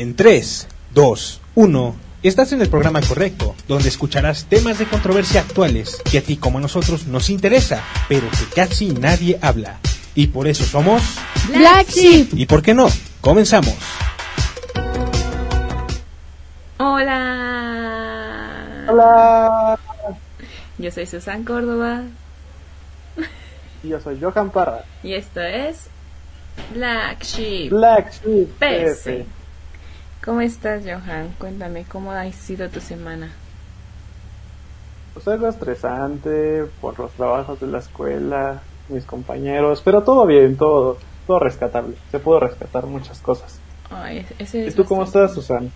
En 0.00 0.16
3, 0.16 0.66
2, 0.94 1.40
1. 1.56 1.96
Estás 2.22 2.52
en 2.52 2.62
el 2.62 2.70
programa 2.70 3.02
correcto, 3.02 3.54
donde 3.68 3.90
escucharás 3.90 4.46
temas 4.46 4.78
de 4.78 4.86
controversia 4.86 5.42
actuales 5.42 6.00
que 6.10 6.16
a 6.16 6.22
ti 6.22 6.38
como 6.38 6.56
a 6.56 6.62
nosotros 6.62 7.06
nos 7.06 7.28
interesa, 7.28 7.84
pero 8.08 8.26
que 8.30 8.46
casi 8.54 8.92
nadie 8.92 9.38
habla. 9.42 9.78
Y 10.14 10.28
por 10.28 10.48
eso 10.48 10.64
somos 10.64 11.02
Black 11.54 11.90
Sheep. 11.90 12.28
¿Y 12.32 12.46
por 12.46 12.62
qué 12.62 12.72
no? 12.72 12.88
Comenzamos. 13.20 13.74
Hola. 16.78 17.66
Hola, 18.88 19.78
Yo 20.78 20.90
soy 20.90 21.04
Susan 21.04 21.44
Córdoba 21.44 22.04
yo 23.82 24.00
soy 24.00 24.18
Johan 24.18 24.48
Parra, 24.50 24.84
y 25.02 25.12
esto 25.12 25.42
es 25.42 25.88
Black 26.72 27.22
Sheep 27.22 27.70
Black 27.70 28.12
Sheep 28.12 28.48
PS. 28.58 29.39
¿Cómo 30.24 30.42
estás, 30.42 30.82
Johan? 30.84 31.34
Cuéntame, 31.38 31.84
¿cómo 31.84 32.12
ha 32.12 32.30
sido 32.30 32.68
tu 32.68 32.80
semana? 32.80 33.30
Pues 35.14 35.26
algo 35.28 35.48
estresante 35.48 36.66
por 36.82 36.98
los 36.98 37.10
trabajos 37.12 37.58
de 37.58 37.66
la 37.66 37.78
escuela, 37.78 38.60
mis 38.90 39.06
compañeros, 39.06 39.80
pero 39.82 40.02
todo 40.02 40.26
bien, 40.26 40.58
todo, 40.58 40.98
todo 41.26 41.38
rescatable. 41.38 41.96
Se 42.10 42.18
pudo 42.18 42.38
rescatar 42.38 42.84
muchas 42.84 43.18
cosas. 43.20 43.58
Ay, 43.90 44.26
ese 44.38 44.66
¿Y 44.66 44.70
tú 44.72 44.84
cómo 44.84 45.04
estás, 45.04 45.32
Susan? 45.32 45.72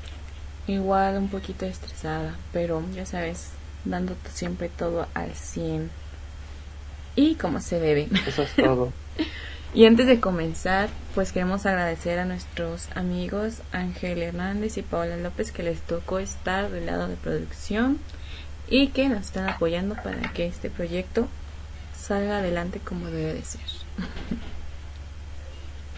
Igual 0.66 1.16
un 1.16 1.28
poquito 1.28 1.64
estresada, 1.64 2.34
pero 2.52 2.82
ya 2.94 3.06
sabes, 3.06 3.50
dando 3.86 4.14
siempre 4.28 4.68
todo 4.68 5.06
al 5.14 5.32
100. 5.32 5.90
Y 7.16 7.36
como 7.36 7.60
se 7.60 7.80
debe. 7.80 8.08
Eso 8.26 8.42
es 8.42 8.54
todo. 8.56 8.92
Y 9.74 9.86
antes 9.86 10.06
de 10.06 10.20
comenzar, 10.20 10.88
pues 11.16 11.32
queremos 11.32 11.66
agradecer 11.66 12.20
a 12.20 12.24
nuestros 12.24 12.88
amigos 12.96 13.60
Ángel 13.72 14.22
Hernández 14.22 14.78
y 14.78 14.82
Paola 14.82 15.16
López 15.16 15.50
que 15.50 15.64
les 15.64 15.80
tocó 15.80 16.20
estar 16.20 16.70
del 16.70 16.86
lado 16.86 17.08
de 17.08 17.16
producción 17.16 17.98
y 18.68 18.88
que 18.88 19.08
nos 19.08 19.20
están 19.26 19.48
apoyando 19.48 19.96
para 19.96 20.32
que 20.32 20.46
este 20.46 20.70
proyecto 20.70 21.26
salga 21.96 22.38
adelante 22.38 22.78
como 22.78 23.06
debe 23.06 23.34
de 23.34 23.42
ser. 23.42 23.60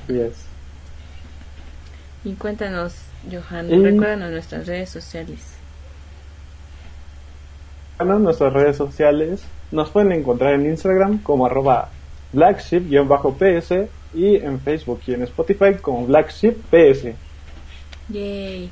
Yes. 0.08 0.46
Y 2.24 2.32
cuéntanos, 2.34 2.94
Johan, 3.30 3.66
Mm. 3.68 3.84
recuérdanos 3.84 4.30
nuestras 4.30 4.66
redes 4.66 4.88
sociales. 4.88 5.40
Bueno, 7.98 8.16
en 8.16 8.22
nuestras 8.24 8.52
redes 8.52 8.76
sociales 8.76 9.42
nos 9.70 9.90
pueden 9.90 10.12
encontrar 10.12 10.54
en 10.54 10.66
Instagram 10.66 11.18
como 11.22 11.44
arroba 11.46 11.90
blackship-ps 12.32 13.88
y 14.14 14.36
en 14.36 14.60
Facebook 14.60 15.00
y 15.06 15.14
en 15.14 15.22
Spotify 15.22 15.74
como 15.80 16.06
blackship-ps. 16.06 17.14
Yay. 18.08 18.70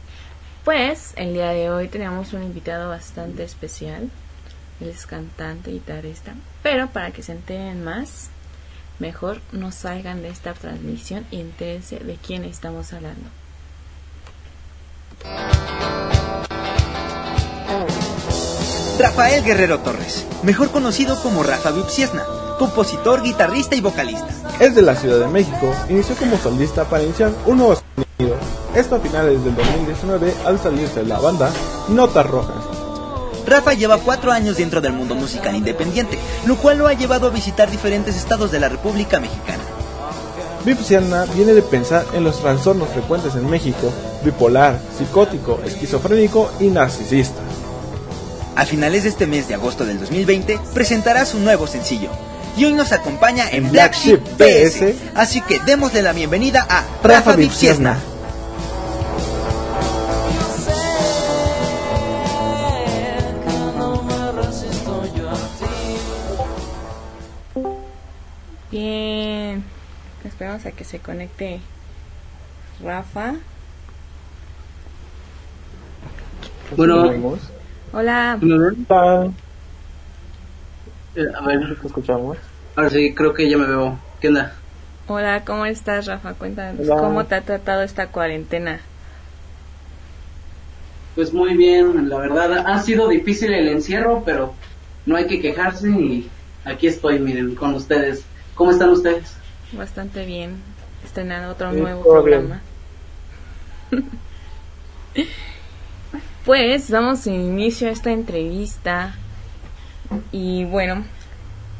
Pues 0.64 1.12
el 1.16 1.34
día 1.34 1.50
de 1.50 1.70
hoy 1.70 1.88
tenemos 1.88 2.32
un 2.32 2.42
invitado 2.42 2.88
bastante 2.88 3.44
especial. 3.44 4.10
Él 4.80 4.88
es 4.88 5.06
cantante 5.06 5.70
y 5.70 5.74
guitarrista. 5.74 6.34
Pero 6.62 6.88
para 6.88 7.10
que 7.10 7.22
se 7.22 7.32
enteren 7.32 7.84
más, 7.84 8.30
mejor 8.98 9.40
no 9.52 9.72
salgan 9.72 10.22
de 10.22 10.28
esta 10.28 10.54
transmisión 10.54 11.26
y 11.30 11.40
entérense 11.40 11.98
de 11.98 12.16
quién 12.16 12.44
estamos 12.44 12.92
hablando. 12.92 13.28
Rafael 18.98 19.44
Guerrero 19.44 19.80
Torres, 19.80 20.26
mejor 20.44 20.70
conocido 20.70 21.20
como 21.22 21.42
Rafa 21.42 21.72
Vipsiesna, 21.72 22.22
compositor, 22.58 23.22
guitarrista 23.22 23.76
y 23.76 23.80
vocalista. 23.80 24.28
Es 24.60 24.74
de 24.74 24.82
la 24.82 24.94
Ciudad 24.94 25.20
de 25.20 25.28
México, 25.28 25.74
inició 25.88 26.14
como 26.16 26.38
solista 26.38 26.84
para 26.84 27.04
iniciar 27.04 27.32
un 27.46 27.58
nuevo 27.58 27.76
sonido. 27.76 28.36
Esto 28.74 28.96
a 28.96 29.00
finales 29.00 29.44
del 29.44 29.54
2019 29.54 30.34
al 30.44 30.58
salirse 30.58 31.00
de 31.00 31.06
la 31.06 31.18
banda 31.18 31.50
Notas 31.88 32.26
Rojas. 32.26 32.64
Rafa 33.46 33.74
lleva 33.74 33.98
cuatro 33.98 34.32
años 34.32 34.56
dentro 34.56 34.80
del 34.80 34.92
mundo 34.92 35.14
musical 35.14 35.54
independiente, 35.54 36.18
lo 36.46 36.56
cual 36.56 36.78
lo 36.78 36.86
ha 36.86 36.94
llevado 36.94 37.26
a 37.26 37.30
visitar 37.30 37.70
diferentes 37.70 38.16
estados 38.16 38.50
de 38.50 38.60
la 38.60 38.68
República 38.68 39.20
Mexicana. 39.20 39.62
Vipsiana 40.64 41.26
viene 41.26 41.52
de 41.52 41.60
pensar 41.60 42.06
en 42.14 42.24
los 42.24 42.40
trastornos 42.40 42.88
frecuentes 42.88 43.34
en 43.34 43.50
México, 43.50 43.92
bipolar, 44.24 44.80
psicótico, 44.96 45.60
esquizofrénico 45.64 46.50
y 46.58 46.68
narcisista. 46.68 47.40
A 48.56 48.64
finales 48.64 49.02
de 49.02 49.10
este 49.10 49.26
mes 49.26 49.46
de 49.46 49.54
agosto 49.54 49.84
del 49.84 50.00
2020 50.00 50.58
presentará 50.72 51.26
su 51.26 51.38
nuevo 51.38 51.66
sencillo. 51.66 52.08
Y 52.56 52.64
hoy 52.64 52.72
nos 52.72 52.92
acompaña 52.92 53.50
en 53.50 53.70
Black 53.70 53.94
Sheep 53.94 54.20
PS, 54.38 54.94
así 55.16 55.40
que 55.40 55.58
démosle 55.60 56.02
la 56.02 56.12
bienvenida 56.12 56.64
a 56.68 56.84
Rafa 57.02 57.34
Vipsiesna. 57.34 57.98
Bien. 68.70 69.64
Esperamos 70.24 70.64
a 70.66 70.70
que 70.70 70.84
se 70.84 71.00
conecte 71.00 71.60
Rafa. 72.82 73.34
Bueno. 76.76 77.38
Hola. 77.92 78.38
Hola, 78.40 79.32
a 81.16 81.46
ver, 81.46 81.78
¿te 81.80 81.86
escuchamos? 81.86 82.38
ahora 82.76 82.90
sí, 82.90 83.14
creo 83.14 83.34
que 83.34 83.48
ya 83.48 83.56
me 83.56 83.66
veo. 83.66 83.98
¿Qué 84.20 84.28
onda? 84.28 84.54
Hola, 85.06 85.44
¿cómo 85.44 85.66
estás, 85.66 86.06
Rafa? 86.06 86.34
Cuéntanos 86.34 86.80
Hola. 86.88 86.96
cómo 87.00 87.24
te 87.26 87.34
ha 87.34 87.42
tratado 87.42 87.82
esta 87.82 88.08
cuarentena. 88.08 88.80
Pues 91.14 91.32
muy 91.32 91.56
bien, 91.56 92.08
la 92.08 92.18
verdad, 92.18 92.64
ha 92.66 92.80
sido 92.80 93.08
difícil 93.08 93.52
el 93.54 93.68
encierro, 93.68 94.22
pero 94.24 94.54
no 95.06 95.16
hay 95.16 95.26
que 95.26 95.40
quejarse 95.40 95.88
y 95.88 96.28
aquí 96.64 96.88
estoy, 96.88 97.20
miren, 97.20 97.54
con 97.54 97.74
ustedes. 97.74 98.24
¿Cómo 98.54 98.70
están 98.72 98.90
ustedes? 98.90 99.36
Bastante 99.72 100.24
bien. 100.26 100.56
Estrenando 101.04 101.50
otro 101.52 101.72
Sí, 101.72 101.76
nuevo 101.76 102.02
programa. 102.02 102.62
pues 106.44 106.88
damos 106.88 107.26
inicio 107.26 107.88
a 107.88 107.92
esta 107.92 108.10
entrevista. 108.10 109.14
Y 110.32 110.64
bueno, 110.64 111.04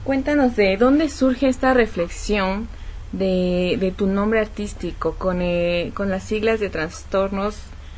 cuéntanos 0.05 0.57
de 0.57 0.77
dónde 0.77 1.09
surge 1.09 1.49
esta 1.49 1.75
reflexión 1.75 2.69
de, 3.13 3.93
tu 3.97 4.07
nombre 4.07 4.41
artístico 4.41 5.15
con, 5.15 5.41
eh, 5.43 5.93
con 5.95 6.11
las 6.11 6.25
siglas 6.25 6.61
de 6.61 6.71
trastornos 6.71 7.57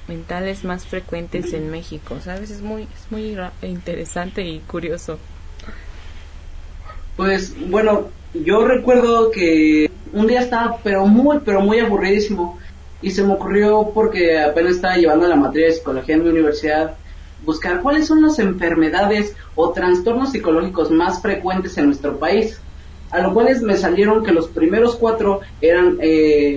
mentales 0.09 0.65
más 0.65 0.87
frecuentes 0.87 1.53
en 1.53 1.71
México. 1.71 2.19
¿Sabes? 2.23 2.51
Es 2.51 2.63
muy, 2.63 2.83
es 2.83 3.11
muy 3.11 3.37
interesante 3.63 4.43
y 4.43 4.61
curioso. 4.61 5.19
Pues 7.17 7.55
bueno, 7.71 8.09
yo 8.35 8.67
recuerdo 8.67 9.31
que 9.31 9.91
un 10.13 10.27
día 10.27 10.41
estaba 10.41 10.79
pero 10.83 11.07
muy, 11.07 11.39
pero 11.45 11.61
muy 11.61 11.79
aburridísimo 11.79 12.59
y 13.03 13.11
se 13.11 13.23
me 13.23 13.35
ocurrió 13.35 13.91
porque 13.95 14.39
apenas 14.39 14.77
estaba 14.77 14.97
llevando 14.97 15.27
la 15.27 15.37
materia 15.37 15.69
de 15.69 15.75
psicología 15.75 16.17
en 16.17 16.25
mi 16.25 16.31
universidad 16.31 16.97
buscar 17.47 17.81
cuáles 17.83 18.07
son 18.09 18.23
las 18.23 18.39
enfermedades 18.39 19.35
o 19.55 19.73
trastornos 19.73 20.33
psicológicos 20.33 20.91
más 20.91 21.23
frecuentes 21.23 21.79
en 21.79 21.87
nuestro 21.87 22.19
país. 22.19 22.63
A 23.11 23.21
lo 23.21 23.33
cual 23.33 23.49
me 23.63 23.77
salieron 23.77 24.25
que 24.25 24.33
los 24.33 24.49
primeros 24.49 24.97
cuatro 24.97 25.41
eran 25.61 25.97
eh, 26.03 26.57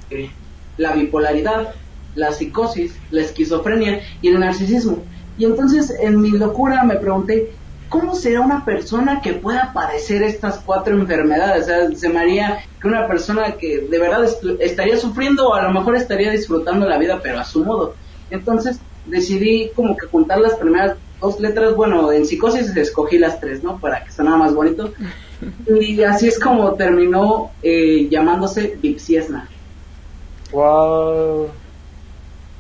la 0.75 0.93
bipolaridad, 0.93 1.75
la 2.13 2.31
psicosis, 2.31 3.03
la 3.09 3.21
esquizofrenia 3.21 4.01
y 4.21 4.29
el 4.29 4.39
narcisismo. 4.39 5.07
Y 5.35 5.45
entonces 5.45 5.93
en 6.01 6.19
mi 6.21 6.31
locura 6.31 6.83
me 6.83 6.97
pregunté, 6.97 7.59
¿cómo 7.87 8.15
será 8.15 8.41
una 8.41 8.65
persona 8.65 9.21
que 9.21 9.33
pueda 9.33 9.71
padecer 9.73 10.23
estas 10.23 10.63
cuatro 10.63 10.95
enfermedades? 10.95 11.63
O 11.63 11.65
sea, 11.67 11.91
se 11.95 12.09
me 12.09 12.19
haría 12.19 12.59
que 12.79 12.87
una 12.87 13.07
persona 13.07 13.55
que 13.57 13.87
de 13.89 13.99
verdad 13.99 14.23
est- 14.25 14.43
estaría 14.59 14.97
sufriendo 14.97 15.49
o 15.49 15.53
a 15.53 15.63
lo 15.63 15.71
mejor 15.71 15.95
estaría 15.95 16.31
disfrutando 16.31 16.87
la 16.87 16.97
vida, 16.97 17.19
pero 17.21 17.39
a 17.39 17.45
su 17.45 17.63
modo. 17.63 17.97
Entonces 18.29 18.85
decidí 19.09 19.71
como 19.75 19.95
que 19.97 20.07
juntar 20.07 20.39
las 20.39 20.55
primeras 20.55 20.97
dos 21.19 21.39
letras, 21.39 21.75
bueno, 21.75 22.11
en 22.11 22.25
psicosis 22.25 22.75
escogí 22.75 23.17
las 23.17 23.39
tres, 23.39 23.63
¿no? 23.63 23.79
Para 23.79 24.03
que 24.03 24.11
sonara 24.11 24.37
más 24.37 24.53
bonito. 24.53 24.93
Y 25.69 26.03
así 26.03 26.27
es 26.27 26.37
como 26.37 26.73
terminó 26.73 27.51
eh, 27.63 28.09
llamándose 28.09 28.77
Vipsiesna. 28.81 29.47
Wow. 30.51 31.47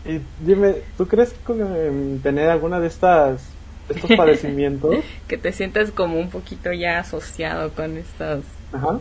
Y 0.05 0.21
dime, 0.39 0.75
¿tú 0.97 1.05
crees 1.05 1.35
que 1.45 1.51
em, 1.51 2.19
tener 2.19 2.49
alguna 2.49 2.79
de 2.79 2.87
estas 2.87 3.41
estos 3.89 4.15
padecimientos? 4.15 4.95
Que 5.27 5.37
te 5.37 5.51
sientas 5.51 5.91
como 5.91 6.17
un 6.19 6.29
poquito 6.29 6.71
ya 6.71 6.99
asociado 6.99 7.71
con 7.71 7.97
estas 7.97 8.43
Ajá. 8.71 8.99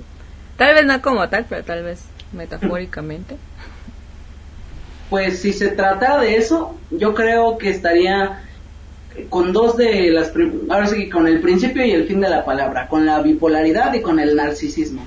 Tal 0.57 0.75
vez 0.75 0.87
no 0.87 1.01
como 1.01 1.29
tal, 1.29 1.47
pero 1.49 1.63
tal 1.63 1.85
vez 1.85 2.05
metafóricamente. 2.33 3.37
Pues 5.11 5.41
si 5.41 5.53
se 5.53 5.69
tratara 5.69 6.21
de 6.21 6.37
eso, 6.37 6.75
yo 6.91 7.15
creo 7.15 7.59
que 7.59 7.71
estaría 7.71 8.45
con 9.29 9.53
dos 9.53 9.77
de 9.77 10.11
las, 10.11 10.33
ahora 10.69 10.87
sí, 10.87 11.09
con 11.09 11.27
el 11.27 11.41
principio 11.41 11.85
y 11.85 11.93
el 11.93 12.07
fin 12.07 12.21
de 12.21 12.29
la 12.29 12.45
palabra, 12.45 12.89
con 12.89 13.07
la 13.07 13.21
bipolaridad 13.21 13.93
y 13.95 14.01
con 14.01 14.21
el 14.21 14.37
narcisismo. 14.37 15.07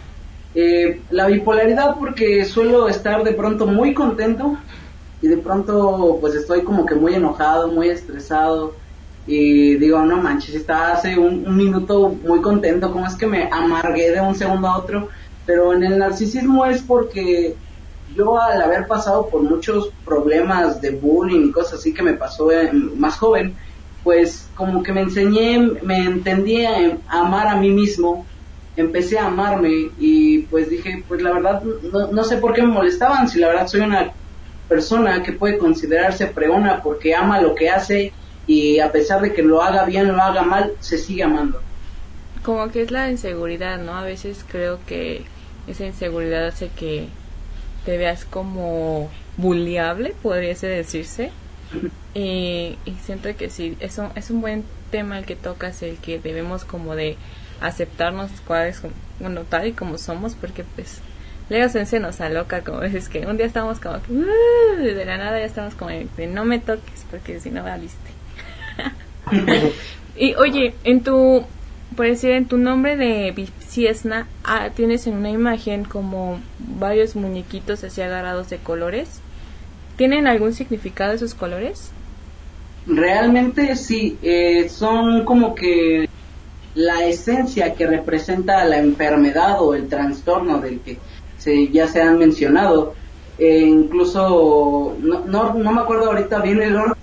Eh, 0.53 1.01
la 1.11 1.27
bipolaridad 1.27 1.95
porque 1.97 2.43
suelo 2.43 2.89
estar 2.89 3.23
de 3.23 3.31
pronto 3.31 3.67
muy 3.67 3.93
contento 3.93 4.57
y 5.21 5.27
de 5.27 5.37
pronto 5.37 6.17
pues 6.19 6.35
estoy 6.35 6.63
como 6.63 6.85
que 6.85 6.95
muy 6.95 7.13
enojado, 7.13 7.69
muy 7.69 7.87
estresado 7.87 8.73
y 9.27 9.75
digo, 9.75 10.03
no 10.03 10.17
manches, 10.17 10.55
estaba 10.55 10.93
hace 10.93 11.17
un, 11.17 11.55
minuto 11.55 12.09
muy 12.09 12.41
contento, 12.41 12.91
como 12.91 13.05
es 13.05 13.15
que 13.15 13.27
me 13.27 13.47
amargué 13.51 14.11
de 14.11 14.19
un 14.19 14.35
segundo 14.35 14.67
a 14.67 14.77
otro, 14.77 15.09
pero 15.45 15.73
en 15.73 15.83
el 15.83 15.99
narcisismo 15.99 16.65
es 16.65 16.81
porque 16.81 17.55
yo 18.15 18.41
al 18.41 18.61
haber 18.61 18.87
pasado 18.87 19.27
por 19.27 19.41
muchos 19.41 19.91
problemas 20.05 20.81
de 20.81 20.91
bullying 20.91 21.47
y 21.47 21.51
cosas 21.51 21.79
así 21.79 21.93
que 21.93 22.03
me 22.03 22.13
pasó 22.13 22.49
más 22.95 23.17
joven, 23.17 23.55
pues 24.03 24.47
como 24.55 24.83
que 24.83 24.93
me 24.93 25.01
enseñé, 25.01 25.59
me 25.83 26.05
entendí 26.05 26.65
a 26.65 26.97
amar 27.07 27.47
a 27.47 27.55
mí 27.55 27.69
mismo, 27.69 28.25
empecé 28.75 29.19
a 29.19 29.27
amarme 29.27 29.91
y 29.99 30.39
pues 30.43 30.69
dije, 30.69 31.03
pues 31.07 31.21
la 31.21 31.33
verdad 31.33 31.61
no, 31.63 32.07
no 32.07 32.23
sé 32.23 32.37
por 32.37 32.53
qué 32.53 32.61
me 32.61 32.69
molestaban, 32.69 33.27
si 33.27 33.39
la 33.39 33.47
verdad 33.47 33.67
soy 33.67 33.81
una 33.81 34.11
persona 34.67 35.21
que 35.21 35.33
puede 35.33 35.57
considerarse 35.57 36.27
preona 36.27 36.81
porque 36.81 37.13
ama 37.13 37.41
lo 37.41 37.55
que 37.55 37.69
hace 37.69 38.13
y 38.47 38.79
a 38.79 38.91
pesar 38.91 39.21
de 39.21 39.33
que 39.33 39.43
lo 39.43 39.61
haga 39.61 39.85
bien 39.85 40.09
o 40.09 40.13
lo 40.13 40.21
haga 40.21 40.43
mal, 40.43 40.73
se 40.79 40.97
sigue 40.97 41.23
amando. 41.23 41.61
Como 42.43 42.71
que 42.71 42.81
es 42.81 42.89
la 42.89 43.11
inseguridad, 43.11 43.79
¿no? 43.79 43.95
A 43.95 44.03
veces 44.03 44.43
creo 44.49 44.79
que 44.87 45.23
esa 45.67 45.85
inseguridad 45.85 46.47
hace 46.47 46.69
que 46.69 47.07
te 47.85 47.97
veas 47.97 48.25
como 48.25 49.09
bulliable, 49.37 50.13
podría 50.21 50.53
decirse. 50.53 51.31
y, 52.13 52.77
siento 53.03 53.35
que 53.35 53.49
sí, 53.49 53.77
eso 53.79 54.11
es 54.15 54.29
un 54.29 54.41
buen 54.41 54.63
tema 54.91 55.19
el 55.19 55.25
que 55.25 55.35
tocas, 55.35 55.81
el 55.83 55.97
que 55.97 56.19
debemos 56.19 56.65
como 56.65 56.95
de 56.95 57.17
aceptarnos 57.61 58.31
cuáles, 58.45 58.81
bueno, 59.19 59.41
tal 59.43 59.67
y 59.67 59.71
como 59.73 59.97
somos, 59.97 60.35
porque 60.35 60.63
pues 60.75 60.99
Leo 61.49 61.69
Sensei 61.69 61.99
nos 61.99 62.19
aloca, 62.21 62.61
como 62.61 62.81
dices 62.81 63.09
que 63.09 63.25
un 63.25 63.37
día 63.37 63.45
estamos 63.45 63.79
como 63.79 64.01
que, 64.01 64.11
uh, 64.11 64.77
de 64.77 65.05
la 65.05 65.17
nada 65.17 65.39
ya 65.39 65.45
estamos 65.45 65.75
como 65.75 65.91
no 66.29 66.45
me 66.45 66.59
toques, 66.59 67.05
porque 67.09 67.39
si 67.39 67.51
no 67.51 67.63
valiste. 67.63 68.11
y 70.17 70.33
oye, 70.35 70.75
en 70.83 71.03
tu, 71.03 71.45
por 71.95 72.05
decir, 72.05 72.31
en 72.31 72.47
tu 72.47 72.57
nombre 72.57 72.97
de 72.97 73.31
Bipsiesna, 73.71 74.27
ah, 74.43 74.69
tienes 74.75 75.07
en 75.07 75.13
una 75.13 75.29
imagen 75.29 75.85
como 75.85 76.41
varios 76.59 77.15
muñequitos 77.15 77.85
así 77.85 78.01
agarrados 78.01 78.49
de 78.49 78.57
colores. 78.57 79.21
¿Tienen 79.95 80.27
algún 80.27 80.51
significado 80.51 81.13
esos 81.13 81.33
colores? 81.33 81.91
Realmente 82.85 83.77
sí, 83.77 84.17
eh, 84.21 84.67
son 84.67 85.23
como 85.23 85.55
que 85.55 86.09
la 86.75 87.05
esencia 87.05 87.73
que 87.73 87.87
representa 87.87 88.65
la 88.65 88.77
enfermedad 88.77 89.61
o 89.61 89.73
el 89.73 89.87
trastorno 89.87 90.59
del 90.59 90.81
que 90.81 90.97
se, 91.37 91.69
ya 91.69 91.87
se 91.87 92.01
han 92.01 92.17
mencionado. 92.17 92.93
E 93.37 93.59
incluso, 93.59 94.97
no, 94.99 95.23
no, 95.25 95.53
no, 95.53 95.71
me 95.71 95.79
acuerdo 95.79 96.07
ahorita 96.07 96.41
bien 96.41 96.61
el 96.61 96.75
orden, 96.75 96.95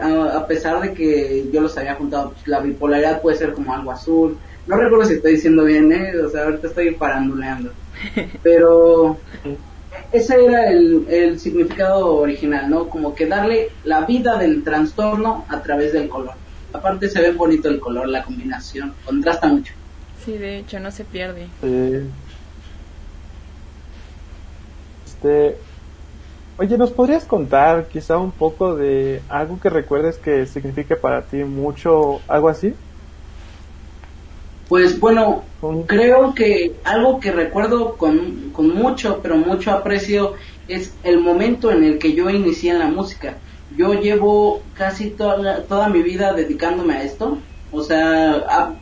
a, 0.00 0.46
pesar 0.46 0.80
de 0.80 0.94
que 0.94 1.48
yo 1.52 1.60
los 1.60 1.76
había 1.76 1.96
juntado, 1.96 2.30
pues, 2.30 2.46
la 2.46 2.60
bipolaridad 2.60 3.20
puede 3.20 3.36
ser 3.36 3.52
como 3.52 3.74
algo 3.74 3.90
azul. 3.90 4.38
No 4.66 4.76
recuerdo 4.76 5.04
si 5.04 5.14
estoy 5.14 5.32
diciendo 5.34 5.64
bien, 5.64 5.92
¿eh? 5.92 6.12
o 6.16 6.28
sea, 6.28 6.44
ahorita 6.44 6.68
estoy 6.68 6.94
paranduleando. 6.94 7.70
Pero 8.42 9.18
ese 10.12 10.44
era 10.44 10.70
el, 10.70 11.06
el 11.08 11.38
significado 11.38 12.16
original, 12.16 12.68
¿no? 12.68 12.88
Como 12.88 13.14
que 13.14 13.26
darle 13.26 13.70
la 13.84 14.04
vida 14.04 14.36
del 14.38 14.64
trastorno 14.64 15.44
a 15.48 15.62
través 15.62 15.92
del 15.92 16.08
color. 16.08 16.34
Aparte 16.72 17.08
se 17.08 17.20
ve 17.20 17.32
bonito 17.32 17.68
el 17.68 17.80
color, 17.80 18.08
la 18.08 18.24
combinación, 18.24 18.92
contrasta 19.04 19.46
mucho. 19.46 19.72
Sí, 20.24 20.36
de 20.36 20.58
hecho, 20.58 20.80
no 20.80 20.90
se 20.90 21.04
pierde. 21.04 21.46
Este, 25.06 25.56
Oye, 26.58 26.78
¿nos 26.78 26.90
podrías 26.90 27.26
contar 27.26 27.86
quizá 27.86 28.16
un 28.16 28.32
poco 28.32 28.76
de 28.76 29.20
algo 29.28 29.60
que 29.60 29.68
recuerdes 29.68 30.16
que 30.16 30.46
signifique 30.46 30.96
para 30.96 31.20
ti 31.20 31.44
mucho, 31.44 32.20
algo 32.28 32.48
así? 32.48 32.74
Pues 34.68 34.98
bueno, 34.98 35.44
creo 35.86 36.34
que 36.34 36.74
algo 36.84 37.20
que 37.20 37.30
recuerdo 37.30 37.96
con, 37.96 38.50
con 38.52 38.74
mucho, 38.74 39.20
pero 39.22 39.36
mucho 39.36 39.70
aprecio 39.70 40.34
es 40.66 40.92
el 41.04 41.20
momento 41.20 41.70
en 41.70 41.84
el 41.84 41.98
que 41.98 42.14
yo 42.14 42.30
inicié 42.30 42.72
en 42.72 42.80
la 42.80 42.88
música. 42.88 43.38
Yo 43.76 43.94
llevo 43.94 44.62
casi 44.74 45.10
toda, 45.10 45.62
toda 45.62 45.88
mi 45.88 46.02
vida 46.02 46.32
dedicándome 46.32 46.94
a 46.94 47.02
esto. 47.04 47.38
O 47.70 47.82
sea, 47.82 48.74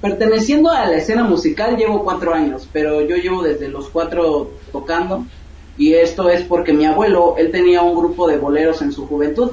perteneciendo 0.00 0.70
a 0.70 0.86
la 0.86 0.96
escena 0.96 1.24
musical 1.24 1.76
llevo 1.76 2.04
cuatro 2.04 2.32
años, 2.32 2.68
pero 2.72 3.02
yo 3.02 3.16
llevo 3.16 3.42
desde 3.42 3.68
los 3.68 3.88
cuatro 3.88 4.50
tocando 4.72 5.26
y 5.78 5.94
esto 5.94 6.30
es 6.30 6.42
porque 6.42 6.72
mi 6.72 6.86
abuelo, 6.86 7.34
él 7.36 7.50
tenía 7.50 7.82
un 7.82 7.96
grupo 7.96 8.26
de 8.28 8.38
boleros 8.38 8.80
en 8.82 8.92
su 8.92 9.06
juventud. 9.06 9.52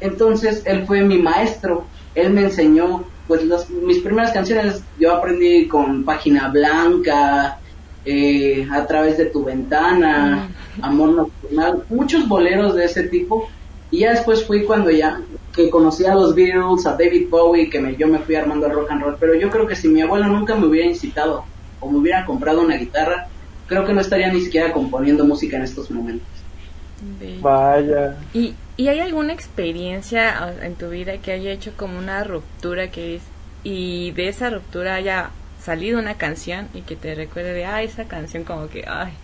Entonces, 0.00 0.62
él 0.66 0.86
fue 0.86 1.02
mi 1.02 1.18
maestro, 1.18 1.84
él 2.14 2.30
me 2.30 2.42
enseñó, 2.42 3.04
pues 3.28 3.42
mis 3.70 3.98
primeras 3.98 4.32
canciones 4.32 4.82
yo 4.98 5.14
aprendí 5.14 5.68
con 5.68 6.04
Página 6.04 6.48
Blanca, 6.48 7.58
eh, 8.04 8.66
A 8.70 8.86
través 8.86 9.18
de 9.18 9.26
tu 9.26 9.44
ventana, 9.44 10.48
mm. 10.78 10.84
Amor 10.84 11.10
Nocturnal, 11.10 11.84
muchos 11.90 12.26
boleros 12.26 12.74
de 12.74 12.86
ese 12.86 13.02
tipo. 13.04 13.50
Y 13.90 14.00
ya 14.00 14.12
después 14.12 14.46
fui 14.46 14.64
cuando 14.64 14.90
ya, 14.90 15.20
que 15.54 15.68
conocí 15.68 16.06
a 16.06 16.14
los 16.14 16.34
Beatles, 16.34 16.86
a 16.86 16.92
David 16.92 17.28
Bowie, 17.28 17.68
que 17.68 17.80
me, 17.80 17.96
yo 17.96 18.06
me 18.06 18.20
fui 18.20 18.34
armando 18.34 18.66
el 18.66 18.72
rock 18.72 18.92
and 18.92 19.02
roll. 19.02 19.16
Pero 19.20 19.34
yo 19.34 19.50
creo 19.50 19.66
que 19.66 19.76
si 19.76 19.88
mi 19.88 20.00
abuelo 20.00 20.26
nunca 20.26 20.54
me 20.54 20.66
hubiera 20.66 20.88
incitado 20.88 21.44
o 21.80 21.90
me 21.90 21.98
hubiera 21.98 22.24
comprado 22.24 22.62
una 22.62 22.76
guitarra, 22.76 23.28
creo 23.66 23.84
que 23.84 23.92
no 23.92 24.00
estaría 24.00 24.32
ni 24.32 24.40
siquiera 24.40 24.72
componiendo 24.72 25.26
música 25.26 25.58
en 25.58 25.64
estos 25.64 25.90
momentos. 25.90 26.28
Vaya. 27.42 28.16
¿Y, 28.32 28.54
¿Y 28.78 28.86
hay 28.86 29.00
alguna 29.00 29.32
experiencia 29.32 30.54
en 30.62 30.76
tu 30.76 30.88
vida 30.88 31.18
que 31.18 31.32
haya 31.32 31.50
hecho 31.50 31.72
como 31.76 31.98
una 31.98 32.22
ruptura 32.22 32.92
que 32.92 33.16
es, 33.16 33.22
y 33.64 34.12
de 34.12 34.28
esa 34.28 34.50
ruptura 34.50 34.94
haya 34.94 35.30
salido 35.60 35.98
una 35.98 36.14
canción 36.14 36.68
y 36.72 36.82
que 36.82 36.94
te 36.94 37.16
recuerde 37.16 37.54
de, 37.54 37.64
ah, 37.64 37.82
esa 37.82 38.04
canción 38.04 38.44
como 38.44 38.68
que, 38.68 38.84
ay, 38.86 39.14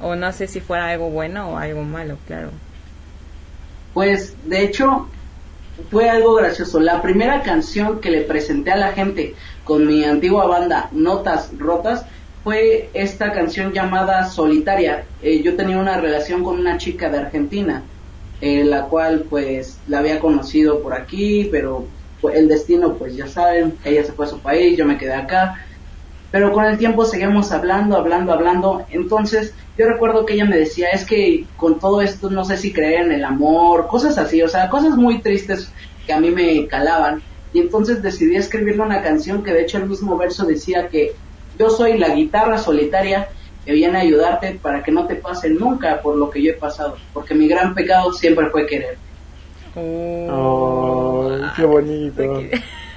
o 0.00 0.14
no 0.14 0.32
sé 0.32 0.46
si 0.46 0.60
fuera 0.60 0.88
algo 0.88 1.10
bueno 1.10 1.50
o 1.50 1.56
algo 1.56 1.82
malo, 1.82 2.16
claro. 2.28 2.50
Pues, 3.92 4.36
de 4.44 4.62
hecho, 4.62 5.08
fue 5.90 6.08
algo 6.08 6.34
gracioso. 6.34 6.78
La 6.78 7.02
primera 7.02 7.42
canción 7.42 8.00
que 8.00 8.12
le 8.12 8.20
presenté 8.20 8.70
a 8.70 8.76
la 8.76 8.92
gente 8.92 9.34
con 9.64 9.84
mi 9.84 10.04
antigua 10.04 10.46
banda 10.46 10.90
Notas 10.92 11.50
Rotas 11.58 12.06
fue 12.44 12.88
esta 12.94 13.32
canción 13.32 13.72
llamada 13.72 14.30
Solitaria. 14.30 15.06
Eh, 15.22 15.42
yo 15.42 15.56
tenía 15.56 15.76
una 15.76 16.00
relación 16.00 16.44
con 16.44 16.60
una 16.60 16.78
chica 16.78 17.08
de 17.08 17.18
Argentina, 17.18 17.82
eh, 18.40 18.64
la 18.64 18.84
cual 18.84 19.26
pues 19.28 19.78
la 19.86 19.98
había 19.98 20.18
conocido 20.18 20.82
por 20.82 20.94
aquí, 20.94 21.48
pero 21.50 21.86
pues, 22.20 22.36
el 22.36 22.48
destino 22.48 22.94
pues 22.94 23.16
ya 23.16 23.26
saben, 23.26 23.76
ella 23.84 24.04
se 24.04 24.12
fue 24.12 24.26
a 24.26 24.30
su 24.30 24.40
país, 24.40 24.76
yo 24.76 24.86
me 24.86 24.98
quedé 24.98 25.14
acá. 25.14 25.64
Pero 26.30 26.52
con 26.52 26.64
el 26.64 26.78
tiempo 26.78 27.04
seguimos 27.04 27.50
hablando, 27.50 27.96
hablando, 27.96 28.32
hablando. 28.32 28.86
Entonces 28.90 29.52
yo 29.76 29.86
recuerdo 29.86 30.24
que 30.24 30.34
ella 30.34 30.44
me 30.44 30.56
decía, 30.56 30.88
es 30.92 31.04
que 31.04 31.44
con 31.56 31.78
todo 31.78 32.02
esto 32.02 32.30
no 32.30 32.44
sé 32.44 32.56
si 32.56 32.72
creer 32.72 33.06
en 33.06 33.12
el 33.12 33.24
amor, 33.24 33.88
cosas 33.88 34.16
así, 34.16 34.40
o 34.42 34.48
sea, 34.48 34.68
cosas 34.68 34.96
muy 34.96 35.20
tristes 35.20 35.72
que 36.06 36.12
a 36.12 36.20
mí 36.20 36.30
me 36.30 36.66
calaban. 36.66 37.22
Y 37.52 37.60
entonces 37.60 38.02
decidí 38.02 38.36
escribirle 38.36 38.82
una 38.82 39.02
canción 39.02 39.42
que 39.42 39.52
de 39.52 39.62
hecho 39.62 39.78
el 39.78 39.88
mismo 39.88 40.16
verso 40.16 40.46
decía 40.46 40.88
que 40.88 41.14
yo 41.58 41.68
soy 41.68 41.98
la 41.98 42.10
guitarra 42.10 42.58
solitaria 42.58 43.28
que 43.64 43.72
viene 43.72 43.98
a 43.98 44.00
ayudarte 44.00 44.58
para 44.60 44.82
que 44.82 44.90
no 44.90 45.06
te 45.06 45.16
pase 45.16 45.50
nunca 45.50 46.00
por 46.00 46.16
lo 46.16 46.30
que 46.30 46.42
yo 46.42 46.52
he 46.52 46.54
pasado, 46.54 46.96
porque 47.12 47.34
mi 47.34 47.48
gran 47.48 47.74
pecado 47.74 48.12
siempre 48.12 48.48
fue 48.50 48.66
querer. 48.66 48.96
Oh, 49.76 51.38
qué 51.56 51.64
bonito. 51.64 52.42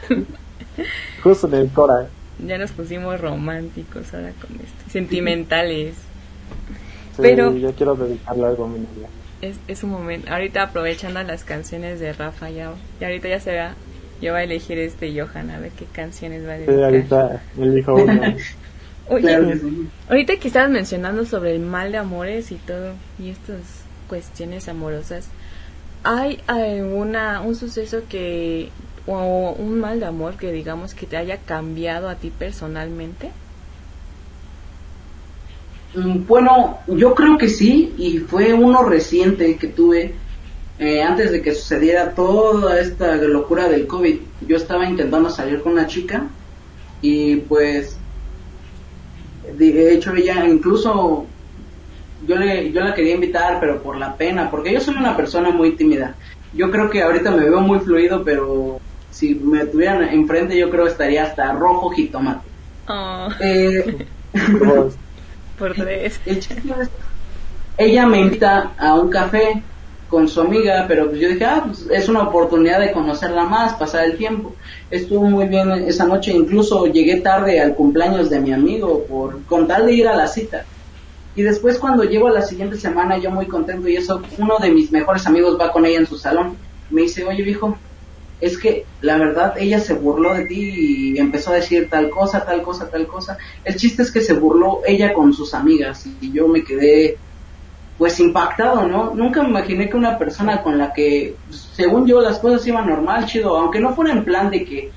Justo 1.24 1.48
en 1.48 1.54
el 1.54 1.70
cora. 1.70 2.08
Ya 2.46 2.58
nos 2.58 2.72
pusimos 2.72 3.20
románticos 3.22 4.14
ahora 4.14 4.34
con 4.42 4.56
esto, 4.56 4.90
sentimentales. 4.90 5.96
Sí, 7.16 7.22
Pero 7.22 7.56
yo 7.56 7.72
quiero 7.74 7.96
dedicarle 7.96 8.46
algo 8.46 8.66
a 8.66 8.68
mi 8.68 8.80
novia. 8.80 9.08
Es, 9.42 9.58
es 9.68 9.84
un 9.84 9.92
momento. 9.92 10.32
Ahorita 10.32 10.64
aprovechando 10.64 11.22
las 11.22 11.44
canciones 11.44 12.00
de 12.00 12.12
Rafa 12.14 12.50
ya, 12.50 12.72
y 13.00 13.04
ahorita 13.04 13.28
ya 13.28 13.40
se 13.40 13.52
vea 13.52 13.76
yo 14.24 14.32
voy 14.32 14.42
a 14.42 14.44
elegir 14.46 14.80
este 14.80 15.12
Johan, 15.20 15.52
a 15.52 15.60
ver 15.60 15.72
qué 15.72 15.86
canciones 15.86 16.48
va 16.48 16.54
a 16.54 16.58
dedicar. 16.58 16.76
Sí, 16.76 16.82
ahorita 16.82 17.42
elijo 17.58 17.94
uno. 17.94 18.22
Oye, 19.10 19.36
ahorita 20.10 20.38
que 20.38 20.48
estabas 20.48 20.70
mencionando 20.70 21.26
sobre 21.26 21.56
el 21.56 21.62
mal 21.62 21.92
de 21.92 21.98
amores 21.98 22.52
y 22.52 22.56
todo, 22.56 22.94
y 23.20 23.30
estas 23.30 23.60
cuestiones 24.08 24.70
amorosas, 24.70 25.28
¿hay 26.04 26.40
alguna, 26.48 27.42
un 27.42 27.56
suceso 27.56 28.04
que, 28.08 28.70
o 29.06 29.56
un 29.58 29.80
mal 29.80 30.00
de 30.00 30.06
amor 30.06 30.36
que 30.38 30.52
digamos 30.52 30.94
que 30.94 31.06
te 31.06 31.18
haya 31.18 31.38
cambiado 31.38 32.08
a 32.08 32.16
ti 32.16 32.32
personalmente? 32.38 33.32
Mm, 35.96 36.26
bueno, 36.26 36.80
yo 36.88 37.14
creo 37.14 37.38
que 37.38 37.50
sí, 37.50 37.94
y 37.98 38.20
fue 38.20 38.54
uno 38.54 38.84
reciente 38.84 39.58
que 39.58 39.68
tuve 39.68 40.14
eh, 40.80 41.04
antes 41.04 41.32
de 41.32 41.42
que 41.42 41.54
sucediera 41.54 42.16
toda 42.16 42.80
esta 42.80 43.16
locura 43.16 43.68
del 43.68 43.86
COVID, 43.86 44.18
yo 44.48 44.58
estaba 44.58 44.90
intentando 44.90 45.30
salir 45.30 45.62
con 45.62 45.74
una 45.74 45.88
chica 45.88 46.28
y 47.02 47.38
pues 47.38 47.98
de 49.58 49.94
hecho 49.94 50.14
ella 50.14 50.46
incluso 50.46 51.26
yo 52.28 52.36
le 52.38 52.72
yo 52.72 52.82
la 52.82 52.94
quería 52.94 53.16
invitar, 53.16 53.60
pero 53.60 53.82
por 53.82 53.98
la 53.98 54.16
pena, 54.16 54.50
porque 54.50 54.72
yo 54.72 54.80
soy 54.80 54.96
una 54.96 55.16
persona 55.16 55.50
muy 55.52 55.72
tímida. 55.76 56.16
Yo 56.54 56.72
creo 56.72 56.90
que 56.90 57.02
ahorita 57.02 57.32
me 57.32 57.50
veo 57.50 57.62
muy 57.62 57.80
fluido, 57.80 58.24
pero 58.24 58.80
si 59.12 59.36
me 59.36 59.66
tuvieran 59.66 60.04
enfrente 60.04 60.58
yo 60.58 60.70
creo 60.70 60.88
estaría 60.88 61.24
hasta 61.24 61.52
rojo 61.54 61.90
jitomate. 61.92 62.48
Oh, 62.88 63.28
Eh, 63.40 64.08
por 65.58 65.74
tres. 65.76 66.20
el 66.26 66.40
ella 67.78 68.06
me 68.08 68.20
invita 68.20 68.72
a 68.78 68.94
un 68.96 69.10
café 69.10 69.64
con 70.14 70.28
su 70.28 70.42
amiga, 70.42 70.86
pero 70.88 71.10
pues 71.10 71.20
yo 71.20 71.28
dije, 71.28 71.44
ah, 71.44 71.64
pues 71.66 71.88
es 71.92 72.08
una 72.08 72.22
oportunidad 72.22 72.80
de 72.80 72.92
conocerla 72.92 73.46
más, 73.46 73.74
pasar 73.74 74.06
el 74.06 74.16
tiempo. 74.16 74.54
Estuvo 74.92 75.24
muy 75.24 75.48
bien 75.48 75.72
esa 75.72 76.06
noche, 76.06 76.32
incluso 76.32 76.86
llegué 76.86 77.20
tarde 77.20 77.60
al 77.60 77.74
cumpleaños 77.74 78.30
de 78.30 78.40
mi 78.40 78.54
amigo 78.54 79.06
por 79.10 79.44
con 79.46 79.68
tal 79.68 79.88
de 79.88 79.94
ir 79.94 80.08
a 80.08 80.16
la 80.16 80.28
cita. 80.28 80.66
Y 81.36 81.42
después 81.42 81.80
cuando 81.80 82.04
llego 82.04 82.28
a 82.28 82.32
la 82.32 82.44
siguiente 82.44 82.78
semana, 82.78 83.18
yo 83.18 83.32
muy 83.32 83.48
contento 83.48 83.90
y 83.90 83.96
eso, 83.96 84.22
uno 84.38 84.60
de 84.60 84.70
mis 84.70 84.92
mejores 84.92 85.26
amigos 85.26 85.58
va 85.60 85.72
con 85.72 85.84
ella 85.84 85.98
en 85.98 86.06
su 86.06 86.18
salón. 86.18 86.58
Me 86.92 87.02
dice, 87.02 87.26
oye 87.26 87.42
viejo, 87.42 87.76
es 88.40 88.60
que 88.60 88.86
la 89.02 89.18
verdad 89.18 89.56
ella 89.58 89.80
se 89.80 89.96
burló 89.96 90.36
de 90.36 90.46
ti 90.46 91.16
y 91.16 91.18
empezó 91.18 91.50
a 91.50 91.56
decir 91.56 91.90
tal 91.90 92.12
cosa, 92.12 92.46
tal 92.46 92.62
cosa, 92.62 92.88
tal 92.88 93.08
cosa. 93.08 93.40
El 93.66 93.78
chiste 93.78 94.04
es 94.04 94.12
que 94.12 94.22
se 94.22 94.34
burló 94.34 94.82
ella 94.86 95.12
con 95.12 95.34
sus 95.34 95.56
amigas 95.56 96.06
y 96.22 96.32
yo 96.32 96.48
me 96.48 96.64
quedé 96.64 97.18
pues 98.04 98.20
impactado, 98.20 98.86
¿no? 98.86 99.16
Nunca 99.16 99.42
me 99.42 99.48
imaginé 99.48 99.90
que 99.90 99.96
una 99.96 100.18
persona 100.18 100.62
con 100.62 100.78
la 100.78 100.92
que, 100.92 101.38
pues, 101.48 101.70
según 101.74 102.06
yo, 102.06 102.20
las 102.20 102.38
cosas 102.38 102.68
iban 102.68 102.90
normal, 102.90 103.26
chido, 103.28 103.56
aunque 103.56 103.80
no 103.80 103.96
fuera 103.96 104.12
en 104.12 104.26
plan 104.26 104.50
de 104.50 104.66
que 104.66 104.92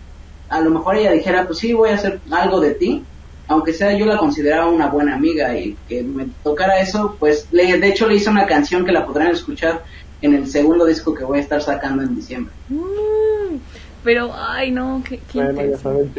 a 0.49 0.61
lo 0.61 0.71
mejor 0.71 0.97
ella 0.97 1.13
dijera, 1.13 1.47
pues 1.47 1.61
sí, 1.61 1.73
voy 1.73 1.91
a 1.91 1.95
hacer 1.95 2.19
algo 2.33 2.59
de 2.59 2.75
ti, 2.75 3.05
aunque 3.47 3.73
sea 3.73 3.97
yo 3.97 4.07
la 4.07 4.17
consideraba 4.19 4.67
una 4.67 4.89
buena 4.89 5.15
amiga 5.15 5.57
y 5.57 5.77
que 5.89 6.03
me 6.03 6.27
tocara 6.43 6.81
eso, 6.81 7.15
pues 7.21 7.47
le, 7.53 7.79
de 7.79 7.89
hecho 7.89 8.09
le 8.09 8.17
hice 8.17 8.29
una 8.29 8.45
canción 8.45 8.85
que 8.85 8.91
la 8.91 9.07
podrán 9.07 9.31
escuchar 9.31 9.85
en 10.21 10.35
el 10.35 10.49
segundo 10.49 10.85
disco 10.85 11.15
que 11.15 11.23
voy 11.23 11.39
a 11.39 11.43
estar 11.43 11.63
sacando 11.63 12.03
en 12.03 12.17
diciembre. 12.17 12.53
Mm, 12.71 13.59
pero, 14.03 14.35
ay, 14.35 14.73
no, 14.73 15.01
qué, 15.09 15.21
qué 15.31 15.45
Bueno, 15.45 15.65
ya 15.65 15.79
saben. 15.79 16.13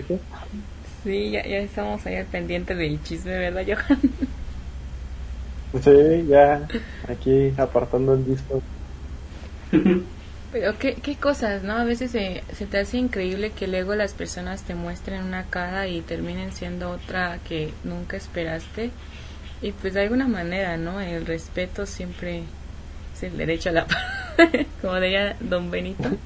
Sí, 1.03 1.31
ya, 1.31 1.45
ya 1.45 1.57
estamos 1.57 2.05
ahí 2.05 2.15
al 2.15 2.27
pendiente 2.27 2.75
del 2.75 3.03
chisme, 3.03 3.37
¿verdad, 3.37 3.65
Johan? 3.67 3.99
Sí, 5.83 6.25
ya 6.27 6.67
aquí 7.07 7.53
apartando 7.57 8.13
el 8.13 8.25
disco. 8.25 8.61
Pero 10.51 10.77
qué, 10.79 10.95
qué 10.95 11.15
cosas, 11.15 11.63
¿no? 11.63 11.73
A 11.73 11.83
veces 11.83 12.11
se, 12.11 12.43
se 12.53 12.65
te 12.65 12.79
hace 12.79 12.97
increíble 12.97 13.51
que 13.51 13.67
luego 13.67 13.95
las 13.95 14.13
personas 14.13 14.63
te 14.63 14.75
muestren 14.75 15.23
una 15.23 15.43
cara 15.43 15.87
y 15.87 16.01
terminen 16.01 16.53
siendo 16.53 16.89
otra 16.91 17.39
que 17.47 17.73
nunca 17.83 18.17
esperaste. 18.17 18.91
Y 19.61 19.71
pues 19.71 19.93
de 19.93 20.01
alguna 20.01 20.27
manera, 20.27 20.77
¿no? 20.77 21.01
El 21.01 21.25
respeto 21.25 21.85
siempre 21.85 22.43
es 23.15 23.23
el 23.23 23.37
derecho 23.37 23.69
a 23.69 23.73
la 23.73 23.85
paz, 23.85 23.97
como 24.81 24.93
decía 24.95 25.35
don 25.39 25.71
Benito. 25.71 26.09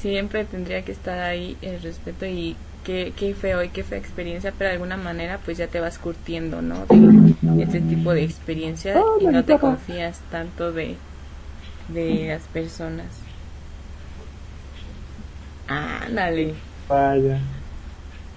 Siempre 0.00 0.44
tendría 0.44 0.82
que 0.82 0.92
estar 0.92 1.18
ahí 1.18 1.56
el 1.60 1.82
respeto 1.82 2.24
y 2.24 2.56
qué, 2.88 3.12
qué 3.14 3.34
feo 3.34 3.62
y 3.62 3.68
qué 3.68 3.84
fea 3.84 3.98
experiencia, 3.98 4.54
pero 4.56 4.68
de 4.70 4.74
alguna 4.76 4.96
manera 4.96 5.38
pues 5.44 5.58
ya 5.58 5.68
te 5.68 5.78
vas 5.78 5.98
curtiendo, 5.98 6.62
¿no? 6.62 6.86
De 7.54 7.64
ese 7.64 7.82
tipo 7.82 8.14
de 8.14 8.24
experiencia 8.24 9.10
y 9.20 9.28
no 9.28 9.44
te 9.44 9.58
confías 9.58 10.20
tanto 10.30 10.72
de, 10.72 10.96
de 11.88 12.28
las 12.28 12.48
personas. 12.48 13.06
Ándale. 15.68 16.54
Vaya. 16.88 17.40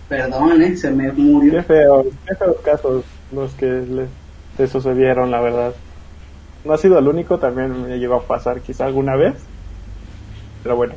Perdón, 0.08 0.62
¿eh? 0.62 0.76
se 0.76 0.92
me 0.92 1.14
Qué 1.14 1.14
murió. 1.14 1.64
feos, 1.64 2.08
qué 2.26 2.36
feos 2.36 2.58
casos 2.62 3.06
los 3.32 3.54
que 3.56 3.66
les, 3.68 4.10
te 4.58 4.68
sucedieron, 4.68 5.32
la 5.32 5.42
verdad. 5.42 5.76
No 6.66 6.74
ha 6.74 6.78
sido 6.78 7.00
el 7.00 7.08
único, 7.08 7.40
también 7.40 7.84
me 7.84 7.98
llegó 8.00 8.16
a 8.16 8.28
pasar 8.28 8.62
quizá 8.62 8.86
alguna 8.86 9.16
vez. 9.16 9.50
Pero 10.64 10.76
bueno, 10.76 10.96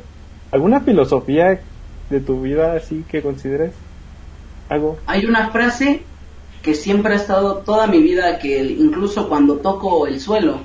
¿alguna 0.51 0.81
filosofía 0.81 1.61
de 2.09 2.19
tu 2.19 2.41
vida 2.41 2.73
así 2.73 3.03
que 3.09 3.21
consideres? 3.21 3.71
¿Algo? 4.69 4.97
Hay 5.05 5.25
una 5.25 5.49
frase 5.49 6.01
que 6.61 6.73
siempre 6.73 7.13
ha 7.13 7.17
estado 7.17 7.57
toda 7.57 7.87
mi 7.87 8.01
vida, 8.01 8.39
que 8.39 8.63
incluso 8.63 9.29
cuando 9.29 9.57
toco 9.57 10.07
el 10.07 10.19
suelo, 10.19 10.61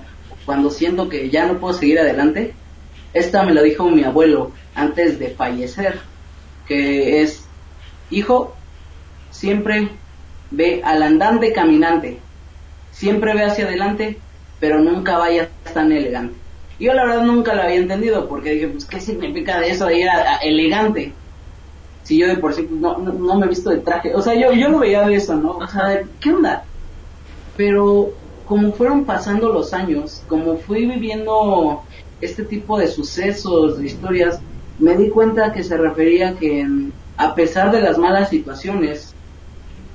cuando 0.47 0.71
siento 0.71 1.09
que 1.09 1.29
ya 1.29 1.47
no 1.47 1.59
puedo 1.59 1.75
seguir 1.75 1.99
adelante, 1.99 2.55
esta 3.13 3.43
me 3.43 3.53
la 3.53 3.63
dijo 3.63 3.91
mi 3.91 4.05
abuelo 4.05 4.53
antes 4.75 5.19
de 5.19 5.29
fallecer, 5.31 5.99
que 6.67 7.21
es, 7.21 7.45
hijo, 8.11 8.55
siempre 9.31 9.91
ve 10.51 10.81
al 10.85 11.03
andante 11.03 11.53
caminante, 11.53 12.19
siempre 12.93 13.35
ve 13.35 13.45
hacia 13.45 13.67
adelante, 13.67 14.19
pero 14.59 14.79
nunca 14.79 15.19
vayas 15.19 15.49
tan 15.75 15.93
elegante. 15.93 16.35
Yo 16.79 16.95
la 16.95 17.05
verdad 17.05 17.25
nunca 17.25 17.55
lo 17.55 17.63
había 17.63 17.77
entendido, 17.77 18.27
porque 18.27 18.53
dije, 18.55 18.69
pues, 18.69 18.87
¿qué 18.87 19.01
significa 19.01 19.61
de 19.61 19.71
eso 19.71 19.87
de 19.87 19.99
ir 19.99 20.09
a 20.09 20.37
elegante? 20.37 21.13
Si 22.03 22.19
yo 22.19 22.27
de 22.27 22.37
por 22.37 22.55
sí 22.55 22.63
pues, 22.63 22.81
no, 22.81 22.99
no, 22.99 23.13
no 23.13 23.39
me 23.39 23.47
he 23.47 23.49
visto 23.49 23.71
de 23.71 23.79
traje, 23.79 24.15
o 24.15 24.23
sea, 24.23 24.35
yo, 24.35 24.53
yo 24.53 24.69
lo 24.69 24.79
veía 24.79 25.07
de 25.07 25.15
eso, 25.15 25.35
¿no? 25.35 25.59
O 25.59 25.67
sea, 25.67 26.03
¿qué 26.21 26.33
onda? 26.33 26.65
Pero 27.57 28.11
como 28.47 28.73
fueron 28.73 29.05
pasando 29.05 29.53
los 29.53 29.73
años, 29.73 30.23
como 30.27 30.57
fui 30.57 30.87
viviendo 30.87 31.83
este 32.21 32.45
tipo 32.45 32.79
de 32.79 32.89
sucesos, 32.89 33.79
de 33.79 33.87
historias, 33.87 34.41
me 34.79 34.97
di 34.97 35.09
cuenta 35.11 35.53
que 35.53 35.63
se 35.63 35.77
refería 35.77 36.37
que 36.37 36.67
a 37.17 37.35
pesar 37.35 37.71
de 37.71 37.83
las 37.83 37.99
malas 37.99 38.31
situaciones, 38.31 39.15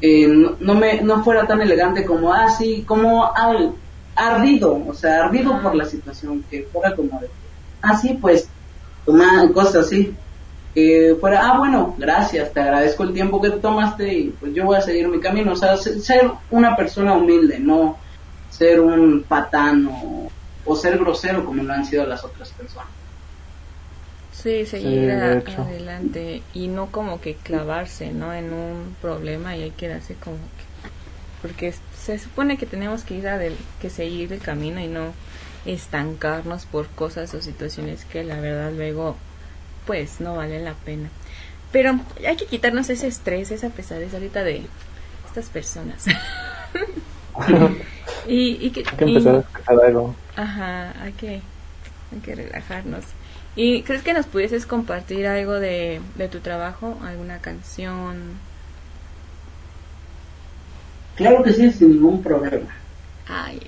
eh, 0.01 0.27
no, 0.27 0.55
no 0.59 0.75
me 0.75 1.01
no 1.01 1.23
fuera 1.23 1.47
tan 1.47 1.61
elegante 1.61 2.05
como 2.05 2.33
así, 2.33 2.83
como 2.87 3.33
al, 3.33 3.73
ardido, 4.15 4.81
o 4.87 4.93
sea, 4.93 5.25
ardido 5.25 5.61
por 5.61 5.75
la 5.75 5.85
situación, 5.85 6.43
que 6.49 6.63
fuera 6.71 6.95
como 6.95 7.19
de, 7.19 7.29
así 7.81 8.17
pues, 8.19 8.47
toma 9.05 9.51
cosas 9.53 9.87
así 9.87 10.15
que 10.75 11.15
fuera, 11.21 11.41
ah, 11.47 11.57
bueno, 11.57 11.95
gracias, 11.97 12.53
te 12.53 12.59
agradezco 12.59 13.03
el 13.03 13.13
tiempo 13.13 13.41
que 13.41 13.49
te 13.51 13.59
tomaste 13.61 14.13
y 14.13 14.31
pues 14.33 14.53
yo 14.53 14.65
voy 14.65 14.75
a 14.77 14.81
seguir 14.81 15.07
mi 15.07 15.21
camino. 15.21 15.53
O 15.53 15.55
sea, 15.55 15.77
se- 15.77 15.99
ser 16.01 16.29
una 16.51 16.75
persona 16.75 17.13
humilde, 17.17 17.59
no 17.59 17.97
ser 18.49 18.81
un 18.81 19.25
patán 19.27 19.87
o, 19.89 20.31
o 20.65 20.75
ser 20.75 20.97
grosero 20.99 21.45
como 21.45 21.63
lo 21.63 21.73
han 21.73 21.85
sido 21.85 22.05
las 22.05 22.23
otras 22.25 22.51
personas. 22.51 22.89
Sí, 24.31 24.65
seguir 24.65 25.11
a- 25.11 25.39
adelante 25.63 26.43
y 26.53 26.67
no 26.67 26.91
como 26.91 27.21
que 27.21 27.37
clavarse, 27.37 28.11
¿no? 28.11 28.33
En 28.33 28.53
un 28.53 28.95
problema 29.01 29.55
y 29.55 29.63
hay 29.63 29.71
que 29.71 29.87
darse 29.87 30.15
como 30.15 30.37
que... 30.57 30.63
Porque 31.41 31.73
se 31.93 32.17
supone 32.19 32.57
que 32.57 32.65
tenemos 32.65 33.03
que 33.05 33.15
ir 33.15 33.25
adel- 33.27 33.55
que 33.79 33.89
seguir 33.89 34.33
el 34.33 34.41
camino 34.41 34.81
y 34.81 34.87
no 34.87 35.13
estancarnos 35.65 36.65
por 36.65 36.87
cosas 36.95 37.33
o 37.33 37.41
situaciones 37.41 38.03
que 38.05 38.23
la 38.23 38.39
verdad 38.41 38.73
luego 38.73 39.15
pues 39.85 40.19
no 40.21 40.35
valen 40.35 40.65
la 40.65 40.73
pena. 40.73 41.09
Pero 41.71 41.99
hay 42.27 42.35
que 42.37 42.45
quitarnos 42.45 42.89
ese 42.89 43.07
estrés, 43.07 43.51
esa 43.51 43.69
pesadez 43.69 44.13
ahorita 44.13 44.43
de 44.43 44.65
estas 45.27 45.49
personas. 45.49 46.05
y, 48.27 48.65
y 48.65 48.69
que, 48.71 48.81
Hay 48.85 48.97
que 48.97 49.05
y- 49.05 49.07
empezar 49.09 49.35
a 49.35 49.39
escuchar 49.39 49.85
algo. 49.85 50.15
Ajá, 50.35 50.93
hay 51.01 51.13
que, 51.13 51.41
hay 52.11 52.19
que 52.23 52.35
relajarnos. 52.35 53.05
¿Y 53.55 53.83
crees 53.83 54.03
que 54.03 54.13
nos 54.13 54.25
pudieses 54.27 54.65
compartir 54.65 55.25
algo 55.27 55.53
de, 55.53 56.01
de 56.15 56.27
tu 56.27 56.39
trabajo? 56.41 56.97
¿Alguna 57.03 57.39
canción? 57.39 58.37
Claro 61.15 61.41
que 61.43 61.53
sí, 61.53 61.71
sin 61.71 61.91
ningún 61.93 62.21
problema. 62.21 62.67
Ay, 63.27 63.59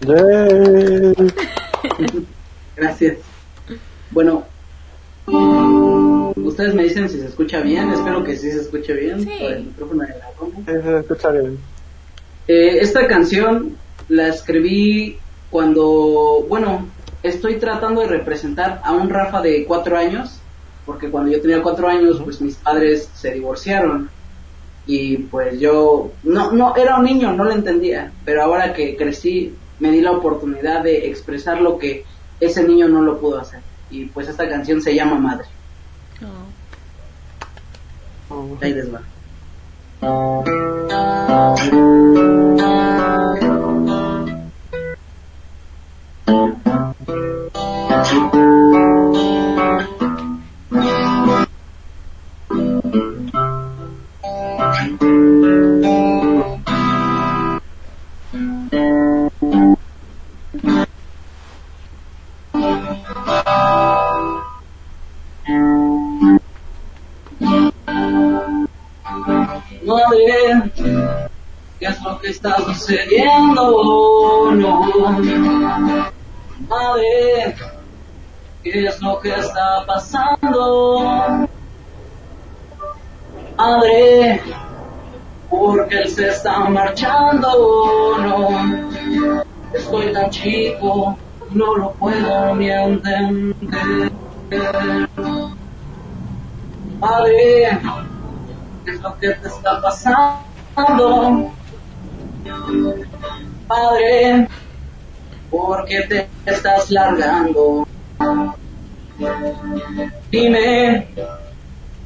Yay. 0.00 1.14
Gracias. 2.76 3.18
Bueno, 4.10 4.44
ustedes 5.28 6.74
me 6.74 6.84
dicen 6.84 7.08
si 7.08 7.18
se 7.18 7.26
escucha 7.26 7.60
bien, 7.60 7.90
espero 7.90 8.22
que 8.24 8.36
sí 8.36 8.50
se 8.50 8.60
escuche 8.60 8.92
bien 8.94 9.20
Sí. 9.22 9.30
por 9.40 9.52
el 9.52 9.64
micrófono 9.64 10.02
de 10.02 10.08
la 10.18 10.30
compu. 10.36 10.60
Sí, 10.66 10.72
se 10.82 10.98
escucha 10.98 11.30
bien. 11.30 11.58
Eh, 12.48 12.78
esta 12.80 13.06
canción 13.06 13.76
la 14.08 14.28
escribí 14.28 15.18
cuando, 15.50 16.44
bueno, 16.48 16.86
estoy 17.22 17.56
tratando 17.56 18.02
de 18.02 18.08
representar 18.08 18.80
a 18.84 18.92
un 18.92 19.10
Rafa 19.10 19.42
de 19.42 19.64
cuatro 19.64 19.96
años, 19.96 20.38
porque 20.84 21.10
cuando 21.10 21.32
yo 21.32 21.40
tenía 21.40 21.62
cuatro 21.62 21.88
años, 21.88 22.20
pues 22.22 22.40
mis 22.40 22.54
padres 22.56 23.08
se 23.14 23.32
divorciaron 23.32 24.08
y 24.86 25.16
pues 25.18 25.58
yo 25.58 26.12
no, 26.22 26.52
no 26.52 26.76
era 26.76 26.96
un 26.98 27.04
niño, 27.04 27.32
no 27.32 27.42
lo 27.44 27.50
entendía, 27.52 28.12
pero 28.24 28.42
ahora 28.44 28.72
que 28.72 28.96
crecí 28.96 29.52
me 29.80 29.90
di 29.90 30.00
la 30.00 30.12
oportunidad 30.12 30.84
de 30.84 31.08
expresar 31.08 31.60
lo 31.60 31.76
que 31.78 32.04
ese 32.38 32.62
niño 32.62 32.88
no 32.88 33.02
lo 33.02 33.18
pudo 33.18 33.40
hacer 33.40 33.60
y 33.90 34.06
pues 34.06 34.28
esta 34.28 34.48
canción 34.48 34.80
se 34.82 34.94
llama 34.94 35.16
Madre. 35.16 35.46
oh. 38.30 38.58
Ahí 38.60 38.74
les 38.74 38.92
va. 38.92 39.00
Sucediendo? 72.76 74.52
No. 74.52 74.80
Madre, 76.68 77.56
¿qué 78.62 78.86
es 78.86 79.00
lo 79.00 79.18
que 79.20 79.34
está 79.34 79.84
pasando? 79.86 81.48
Madre, 83.56 84.42
porque 85.48 85.98
él 85.98 86.10
se 86.10 86.28
está 86.28 86.58
marchando, 86.68 88.18
no. 88.18 88.90
Estoy 89.72 90.12
tan 90.12 90.30
chico, 90.30 91.16
no 91.50 91.76
lo 91.76 91.92
puedo 91.92 92.54
ni 92.56 92.70
entender. 92.70 94.12
Padre, 97.00 97.78
¿qué 98.84 98.90
es 98.90 99.00
lo 99.00 99.18
que 99.18 99.30
te 99.30 99.48
está 99.48 99.80
pasando? 99.80 101.55
Padre, 103.66 104.48
¿por 105.50 105.84
qué 105.86 106.02
te 106.02 106.28
estás 106.46 106.90
largando? 106.90 107.86
Dime, 110.30 111.08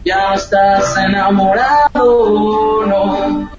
ya 0.05 0.35
estás 0.35 0.97
enamorado, 0.97 2.87
no. 2.87 3.51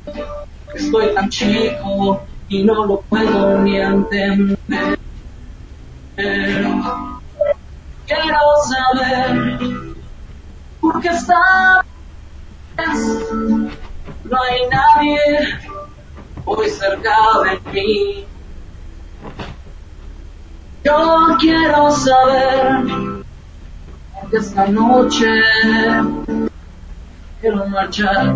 Estoy 0.73 1.13
tan 1.13 1.29
chico 1.29 2.21
y 2.47 2.63
no 2.63 2.85
lo 2.85 3.01
puedo 3.01 3.59
ni 3.59 3.77
entender. 3.77 4.99
Quiero 8.07 8.39
saber 8.69 9.59
por 10.79 11.01
qué 11.01 11.09
estás. 11.09 11.85
No 14.23 14.37
hay 14.41 14.61
nadie 14.69 15.19
hoy 16.45 16.69
cerca 16.69 17.15
de 17.43 17.71
mí. 17.71 18.25
Yo 20.83 21.37
quiero 21.39 21.91
saber 21.91 22.85
que 24.29 24.37
esta 24.37 24.67
noche 24.67 25.27
quiero 27.39 27.67
marchar. 27.67 28.35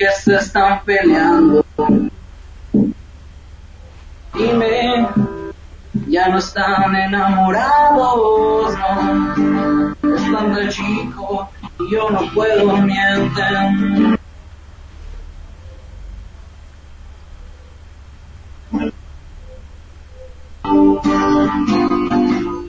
¿Por 0.00 0.08
qué 0.08 0.14
se 0.14 0.36
están 0.36 0.82
peleando? 0.84 1.64
Dime, 4.34 5.08
ya 6.08 6.28
no 6.28 6.38
están 6.38 6.94
enamorados, 6.94 8.74
no. 8.78 9.94
Están 10.14 10.54
de 10.54 10.68
chico 10.68 11.50
y 11.80 11.90
yo 11.92 12.10
no 12.10 12.20
puedo 12.32 12.78
ni 12.78 12.96
entender. 12.96 14.18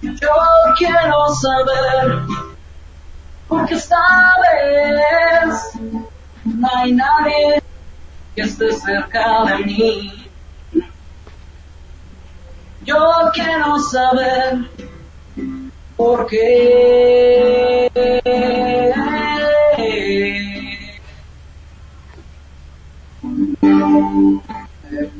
Yo 0.03 0.29
quiero 0.77 1.27
saber, 1.35 2.23
porque 3.47 3.75
esta 3.75 3.97
vez 4.41 6.00
no 6.61 6.69
hay 6.75 6.91
nadie 6.93 7.63
que 8.35 8.43
esté 8.43 8.71
cerca 8.73 9.43
de 9.45 9.65
mí. 9.65 10.27
Yo 12.83 12.97
quiero 13.33 13.79
saber, 13.79 14.69
por 15.97 16.27
qué. 16.27 17.89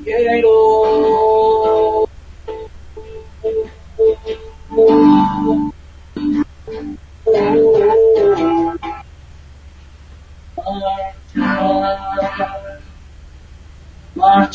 Quiero 0.04 1.11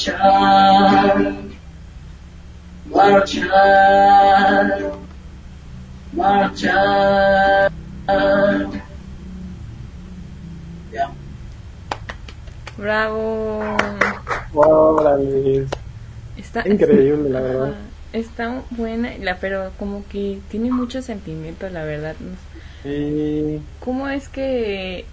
marchar, 0.06 1.34
marchar, 6.12 6.12
marchar. 6.12 7.72
Ya. 10.92 11.10
Bravo. 12.78 13.76
Órale. 14.54 15.66
Está 16.36 16.66
Increíble, 16.68 17.30
la 17.30 17.40
verdad. 17.46 17.74
Está 18.12 18.62
buena, 18.70 19.10
la, 19.18 19.36
pero 19.36 19.72
como 19.78 20.04
que 20.08 20.38
tiene 20.50 20.70
mucho 20.70 21.02
sentimiento, 21.02 21.68
la 21.68 21.84
verdad. 21.84 22.14
Y 22.84 23.60
¿Cómo 23.80 24.08
es 24.08 24.28
que 24.28 25.04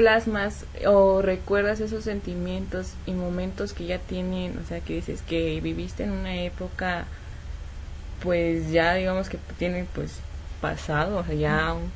plasmas 0.00 0.64
o 0.86 1.20
recuerdas 1.20 1.78
esos 1.80 2.04
sentimientos 2.04 2.94
y 3.04 3.12
momentos 3.12 3.74
que 3.74 3.84
ya 3.84 3.98
tienen, 3.98 4.56
o 4.56 4.66
sea, 4.66 4.80
que 4.80 4.94
dices 4.94 5.20
que 5.20 5.60
viviste 5.60 6.04
en 6.04 6.12
una 6.12 6.36
época, 6.36 7.04
pues 8.22 8.70
ya 8.70 8.94
digamos 8.94 9.28
que 9.28 9.36
tiene 9.58 9.84
pues 9.94 10.20
pasado, 10.62 11.18
o 11.18 11.24
sea, 11.24 11.34
ya 11.34 11.74
un, 11.74 11.90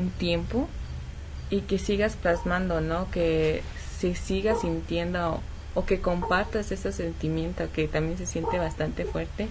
un 0.00 0.10
tiempo, 0.10 0.68
y 1.50 1.62
que 1.62 1.80
sigas 1.80 2.14
plasmando, 2.14 2.80
¿no? 2.80 3.10
Que 3.10 3.64
se 3.98 4.14
siga 4.14 4.54
sintiendo 4.54 5.42
o 5.74 5.84
que 5.84 6.00
compartas 6.00 6.70
ese 6.70 6.92
sentimiento 6.92 7.64
que 7.72 7.88
también 7.88 8.18
se 8.18 8.26
siente 8.26 8.56
bastante 8.60 9.04
fuerte. 9.04 9.48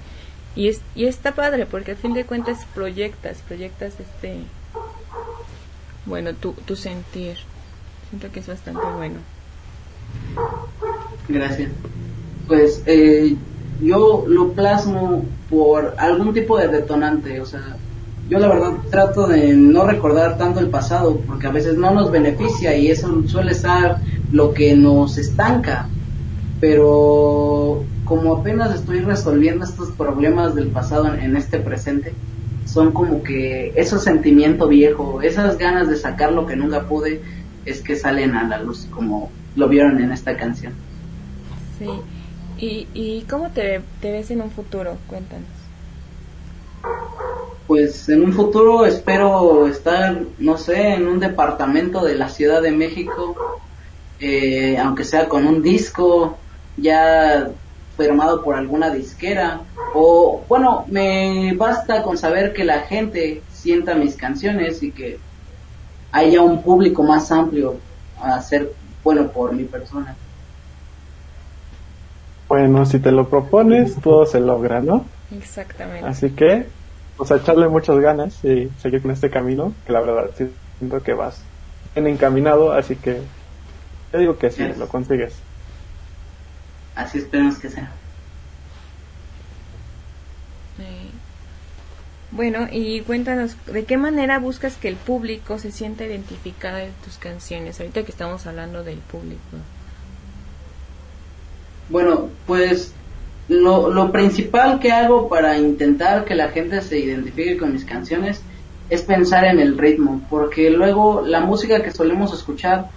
Y, 0.56 0.70
es, 0.70 0.80
y 0.96 1.08
está 1.08 1.36
padre 1.36 1.66
porque 1.66 1.92
al 1.92 1.98
fin 1.98 2.14
de 2.14 2.26
cuentas 2.26 2.66
proyectas, 2.74 3.40
proyectas 3.46 3.96
este, 4.00 4.38
bueno, 6.06 6.34
tu, 6.36 6.54
tu 6.54 6.78
sentir. 6.78 7.51
Siento 8.12 8.32
que 8.32 8.42
es 8.42 8.48
bastante 8.48 8.82
bueno. 8.98 9.16
Gracias. 11.28 11.72
Pues 12.48 12.84
eh, 12.86 13.36
yo 13.82 14.26
lo 14.28 14.52
plasmo 14.52 15.26
por 15.50 15.96
algún 15.98 16.34
tipo 16.34 16.58
de 16.58 16.68
detonante, 16.68 17.42
o 17.42 17.46
sea, 17.46 17.78
yo 18.30 18.40
la 18.40 18.48
verdad 18.48 18.74
trato 18.90 19.28
de 19.28 19.54
no 19.56 19.86
recordar 19.86 20.38
tanto 20.38 20.60
el 20.60 20.70
pasado 20.70 21.20
porque 21.28 21.48
a 21.48 21.52
veces 21.52 21.78
no 21.78 21.92
nos 21.92 22.12
beneficia 22.12 22.76
y 22.78 22.90
eso 22.90 23.24
suele 23.28 23.54
ser 23.54 23.96
lo 24.32 24.54
que 24.54 24.76
nos 24.76 25.18
estanca. 25.18 25.88
Pero 26.60 27.84
como 28.06 28.36
apenas 28.36 28.76
estoy 28.76 29.00
resolviendo 29.00 29.66
estos 29.66 29.92
problemas 29.92 30.54
del 30.54 30.68
pasado 30.68 31.14
en, 31.14 31.36
este 31.36 31.60
presente, 31.60 32.14
son 32.66 32.92
como 32.92 33.24
que 33.24 33.74
esos 33.76 34.04
sentimiento 34.04 34.68
viejo, 34.68 35.22
esas 35.22 35.58
ganas 35.58 35.90
de 35.90 35.98
sacar 35.98 36.32
lo 36.32 36.46
que 36.46 36.56
nunca 36.56 36.88
pude, 36.88 37.22
es 37.66 37.82
que 37.82 37.96
salen 37.96 38.36
a 38.36 38.48
la 38.48 38.60
luz, 38.60 38.88
como 38.92 39.32
lo 39.56 39.68
vieron 39.68 40.02
en 40.02 40.12
esta 40.12 40.38
canción. 40.38 40.74
Sí. 41.80 41.90
¿Y, 42.58 42.88
y 42.94 43.22
cómo 43.30 43.50
te, 43.50 43.82
te 44.02 44.12
ves 44.12 44.32
en 44.32 44.42
un 44.42 44.52
futuro? 44.52 44.98
Cuéntanos. 45.08 45.48
Pues 47.68 48.10
en 48.10 48.24
un 48.24 48.34
futuro 48.34 48.86
espero 48.86 49.68
estar, 49.68 50.22
no 50.40 50.58
sé, 50.58 50.94
en 50.94 51.08
un 51.08 51.20
departamento 51.20 52.04
de 52.04 52.16
la 52.16 52.28
Ciudad 52.28 52.62
de 52.62 52.72
México, 52.72 53.62
eh, 54.20 54.78
aunque 54.78 55.04
sea 55.04 55.30
con 55.30 55.48
un 55.48 55.62
disco 55.62 56.38
ya 56.78 57.50
firmado 57.98 58.44
por 58.44 58.56
alguna 58.56 58.90
disquera, 58.90 59.62
o 59.94 60.44
bueno, 60.50 60.86
me 60.88 61.54
basta 61.56 62.04
con 62.04 62.18
saber 62.18 62.54
que 62.54 62.64
la 62.64 62.82
gente 62.82 63.42
sienta 63.52 63.96
mis 63.96 64.16
canciones 64.16 64.84
y 64.84 64.92
que 64.92 65.20
haya 66.12 66.42
un 66.42 66.62
público 66.62 67.04
más 67.04 67.32
amplio 67.32 67.76
a 68.22 68.42
ser 68.42 68.72
bueno 69.04 69.28
por 69.30 69.54
mi 69.54 69.64
persona. 69.64 70.16
bueno, 72.48 72.86
si 72.86 73.00
te 73.00 73.12
lo 73.12 73.30
propones, 73.30 73.96
todo 73.96 74.26
se 74.26 74.42
logra, 74.42 74.82
¿no? 74.82 75.06
Exactamente. 75.32 76.06
Así 76.06 76.32
que, 76.32 76.66
pues 77.16 77.32
a 77.32 77.38
echarle 77.38 77.70
muchas 77.70 77.98
ganas 78.00 78.44
y 78.44 78.70
seguir 78.82 79.02
con 79.02 79.12
este 79.12 79.30
camino, 79.30 79.74
que 79.86 79.94
la 79.94 80.02
verdad 80.02 80.32
siento 80.78 81.02
que 81.02 81.14
vas 81.14 81.42
bien 81.96 82.08
encaminado, 82.08 82.74
así 82.74 82.98
que 82.98 83.22
yo 84.12 84.20
digo 84.20 84.38
que 84.38 84.52
sí, 84.52 84.64
lo 84.78 84.88
consigues. 84.90 85.34
Así 86.96 87.20
esperemos 87.20 87.58
que 87.58 87.70
sea. 87.70 87.90
Bueno, 92.32 92.68
y 92.72 93.02
cuéntanos, 93.02 93.58
¿de 93.66 93.84
qué 93.84 93.98
manera 93.98 94.40
buscas 94.40 94.78
que 94.78 94.88
el 94.88 94.96
público 94.96 95.60
se 95.60 95.72
sienta 95.72 96.06
identificado 96.06 96.78
en 96.78 96.92
tus 97.04 97.18
canciones? 97.18 97.80
Ahorita 97.80 98.04
que 98.04 98.12
estamos 98.12 98.48
hablando 98.48 98.84
del 98.84 99.00
público. 99.00 99.42
Bueno, 101.90 102.30
pues 102.48 102.94
lo, 103.50 103.90
lo 103.90 104.14
principal 104.14 104.80
que 104.80 104.94
hago 104.94 105.28
para 105.28 105.58
intentar 105.58 106.24
que 106.24 106.36
la 106.36 106.50
gente 106.50 106.82
se 106.82 107.00
identifique 107.00 107.58
con 107.58 107.74
mis 107.74 107.84
canciones 107.84 108.42
es 108.90 109.02
pensar 109.02 109.44
en 109.46 109.60
el 109.60 109.78
ritmo, 109.78 110.22
porque 110.30 110.70
luego 110.70 111.22
la 111.26 111.42
música 111.42 111.84
que 111.84 111.92
solemos 111.92 112.34
escuchar 112.34 112.90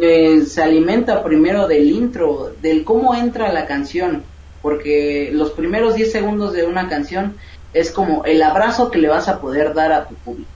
eh, 0.00 0.42
se 0.42 0.62
alimenta 0.62 1.22
primero 1.22 1.66
del 1.66 1.90
intro, 1.90 2.52
del 2.60 2.84
cómo 2.84 3.14
entra 3.14 3.52
la 3.52 3.66
canción, 3.66 4.24
porque 4.60 5.30
los 5.32 5.52
primeros 5.52 5.94
10 5.94 6.12
segundos 6.12 6.52
de 6.52 6.64
una 6.64 6.88
canción 6.88 7.36
es 7.72 7.90
como 7.90 8.24
el 8.24 8.42
abrazo 8.42 8.90
que 8.90 8.98
le 8.98 9.08
vas 9.08 9.28
a 9.28 9.40
poder 9.40 9.74
dar 9.74 9.92
a 9.92 10.06
tu 10.06 10.14
público. 10.14 10.50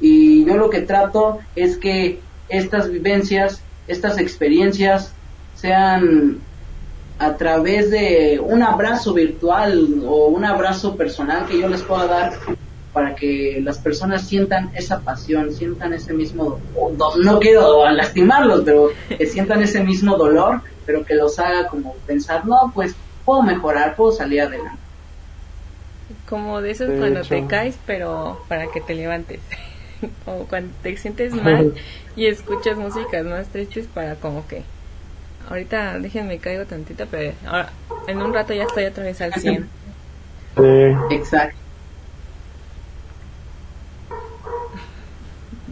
Y 0.00 0.44
yo 0.44 0.56
lo 0.56 0.70
que 0.70 0.82
trato 0.82 1.38
es 1.54 1.78
que 1.78 2.20
estas 2.48 2.90
vivencias, 2.90 3.62
estas 3.88 4.18
experiencias 4.18 5.12
sean 5.54 6.40
a 7.18 7.36
través 7.36 7.90
de 7.90 8.40
un 8.42 8.62
abrazo 8.62 9.14
virtual 9.14 10.02
o 10.06 10.26
un 10.26 10.44
abrazo 10.44 10.96
personal 10.96 11.46
que 11.46 11.58
yo 11.58 11.68
les 11.68 11.82
pueda 11.82 12.06
dar 12.06 12.32
para 12.92 13.14
que 13.14 13.60
las 13.62 13.78
personas 13.78 14.26
sientan 14.26 14.70
esa 14.74 15.00
pasión, 15.00 15.52
sientan 15.52 15.92
ese 15.92 16.14
mismo, 16.14 16.58
no 17.18 17.40
quiero 17.40 17.90
lastimarlos, 17.90 18.62
pero 18.64 18.90
que 19.08 19.26
sientan 19.26 19.62
ese 19.62 19.82
mismo 19.82 20.16
dolor, 20.16 20.62
pero 20.86 21.04
que 21.04 21.14
los 21.14 21.38
haga 21.38 21.68
como 21.68 21.94
pensar, 22.06 22.46
no, 22.46 22.72
pues 22.74 22.94
puedo 23.24 23.42
mejorar, 23.42 23.96
puedo 23.96 24.12
salir 24.12 24.40
adelante. 24.42 24.85
Como 26.28 26.60
de 26.60 26.72
esos 26.72 26.90
cuando 26.98 27.22
te 27.22 27.46
caes, 27.46 27.78
pero 27.86 28.40
para 28.48 28.66
que 28.68 28.80
te 28.80 28.94
levantes. 28.94 29.40
o 30.26 30.44
cuando 30.44 30.72
te 30.82 30.96
sientes 30.96 31.34
mal 31.42 31.74
y 32.14 32.26
escuchas 32.26 32.76
músicas 32.76 33.24
más 33.24 33.48
tristes 33.48 33.86
para 33.86 34.14
como 34.16 34.46
que 34.46 34.62
ahorita 35.48 35.98
déjenme 35.98 36.38
caigo 36.38 36.64
tantito, 36.64 37.06
pero 37.10 37.32
ahora 37.46 37.70
en 38.06 38.22
un 38.22 38.32
rato 38.32 38.54
ya 38.54 38.64
estoy 38.64 38.84
otra 38.84 39.04
vez 39.04 39.20
al 39.20 39.34
100. 39.34 39.68
Sí. 40.56 40.62
Exacto. 41.10 41.56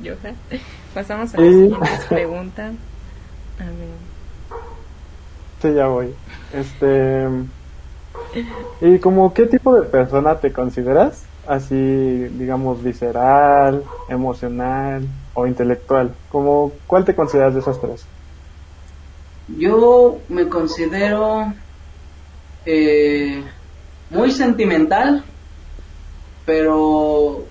Johan, 0.03 0.37
pasamos 0.93 1.35
a 1.35 1.41
la 1.41 1.47
siguiente 1.47 1.89
pregunta. 2.09 2.73
A 3.59 3.65
ver. 3.65 3.95
Sí, 5.63 5.73
ya 5.75 5.87
voy. 5.87 6.15
Este 6.53 7.27
¿Y 8.81 8.99
como 8.99 9.33
qué 9.33 9.47
tipo 9.47 9.75
de 9.75 9.83
persona 9.83 10.39
te 10.39 10.53
consideras? 10.53 11.25
Así, 11.47 11.75
digamos, 11.75 12.83
visceral, 12.83 13.85
emocional 14.09 15.07
o 15.35 15.47
intelectual. 15.47 16.15
Como, 16.31 16.73
¿Cuál 16.87 17.05
te 17.05 17.15
consideras 17.15 17.55
de 17.55 17.61
esas 17.61 17.81
tres? 17.81 18.07
Yo 19.59 20.19
me 20.29 20.49
considero 20.49 21.53
eh, 22.65 23.45
muy 24.11 24.31
sentimental, 24.31 25.23
pero 26.47 27.45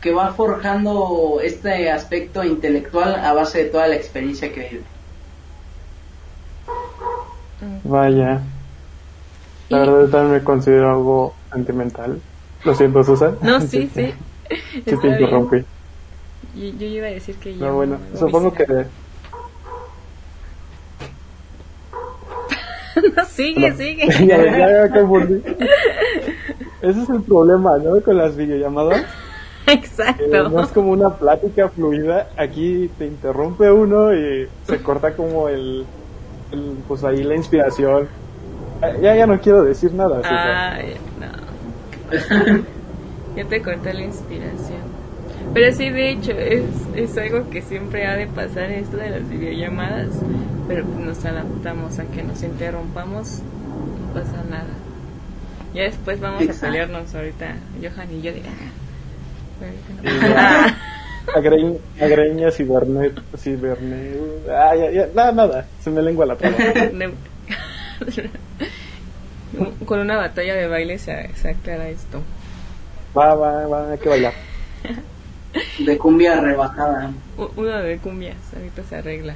que 0.00 0.12
va 0.12 0.32
forjando 0.32 1.40
este 1.42 1.90
aspecto 1.90 2.44
intelectual 2.44 3.14
a 3.14 3.32
base 3.32 3.64
de 3.64 3.70
toda 3.70 3.88
la 3.88 3.96
experiencia 3.96 4.52
que 4.52 4.60
vive. 4.60 4.84
Vaya, 7.84 8.42
la 9.68 9.78
verdad 9.78 10.00
yo 10.00 10.08
también 10.08 10.32
me 10.32 10.44
considero 10.44 10.90
algo 10.90 11.34
sentimental. 11.52 12.20
Lo 12.64 12.74
siento, 12.74 13.02
Susan. 13.04 13.36
No, 13.42 13.60
sí, 13.66 13.90
sí. 13.94 14.12
Sí 14.84 14.96
te 15.00 15.08
interrumpí. 15.08 15.64
Yo, 16.54 16.64
yo 16.78 16.86
iba 16.86 17.06
a 17.06 17.10
decir 17.10 17.36
que 17.36 17.56
yo... 17.56 17.66
No, 17.66 17.74
bueno, 17.74 17.98
supongo 18.14 18.52
que... 18.52 18.66
no, 23.16 23.24
sigue, 23.26 23.72
sigue. 23.72 24.08
ya, 24.26 24.58
ya, 24.58 24.90
confundí. 24.90 25.42
Ese 26.82 27.02
es 27.02 27.08
el 27.08 27.22
problema, 27.22 27.78
¿no? 27.78 28.00
Con 28.00 28.16
las 28.16 28.36
videollamadas. 28.36 29.04
Exacto. 29.66 30.48
no 30.48 30.62
es 30.62 30.70
como 30.70 30.92
una 30.92 31.10
plática 31.10 31.68
fluida. 31.68 32.28
Aquí 32.36 32.88
te 32.98 33.06
interrumpe 33.06 33.70
uno 33.70 34.14
y 34.14 34.48
se 34.66 34.80
corta 34.80 35.16
como 35.16 35.48
el, 35.48 35.84
el 36.52 36.76
pues 36.86 37.02
ahí 37.04 37.24
la 37.24 37.34
inspiración. 37.34 38.08
Ya, 39.00 39.16
ya 39.16 39.26
no 39.26 39.40
quiero 39.40 39.64
decir 39.64 39.92
nada. 39.92 40.20
Ay, 40.24 40.94
no. 41.20 41.26
ya 43.36 43.44
te 43.44 43.62
corté 43.62 43.94
la 43.94 44.02
inspiración. 44.02 44.96
Pero 45.54 45.72
sí, 45.72 45.90
de 45.90 46.10
hecho, 46.10 46.32
es, 46.32 46.64
es 46.94 47.16
algo 47.16 47.48
que 47.50 47.62
siempre 47.62 48.06
ha 48.06 48.16
de 48.16 48.26
pasar 48.26 48.70
esto 48.70 48.96
de 48.96 49.10
las 49.10 49.28
videollamadas. 49.28 50.08
Pero 50.68 50.84
nos 50.84 51.24
adaptamos 51.24 51.98
a 51.98 52.04
que 52.06 52.22
nos 52.22 52.42
interrumpamos, 52.42 53.40
no 53.40 54.14
pasa 54.14 54.42
nada. 54.48 54.74
Ya 55.74 55.84
después 55.84 56.20
vamos 56.20 56.48
a 56.48 56.60
pelearnos 56.66 57.14
ahorita, 57.14 57.56
Johan 57.80 58.10
y 58.12 58.22
yo. 58.22 58.32
De, 58.32 58.42
ah, 60.36 60.74
Agreña, 61.34 61.78
agreña 62.00 62.50
cibernet, 62.50 63.20
cibernet, 63.36 64.48
ah, 64.50 64.74
ya, 64.74 64.90
ya, 64.90 65.08
nada, 65.14 65.32
nada, 65.32 65.66
se 65.80 65.90
me 65.90 66.02
lengua 66.02 66.26
la 66.26 66.36
traba. 66.36 66.56
Con 69.86 70.00
una 70.00 70.16
batalla 70.16 70.54
de 70.54 70.66
baile 70.68 70.98
se, 70.98 71.30
se 71.34 71.50
aclara 71.50 71.88
esto. 71.88 72.22
Va, 73.16 73.34
va, 73.34 73.66
va, 73.66 73.90
hay 73.92 73.98
que 73.98 74.08
bailar. 74.08 74.32
De 75.86 75.96
cumbia 75.96 76.40
rebajada. 76.40 77.12
Uno 77.56 77.78
de 77.78 77.96
cumbias, 77.98 78.36
ahorita 78.54 78.82
se 78.84 78.96
arregla. 78.96 79.34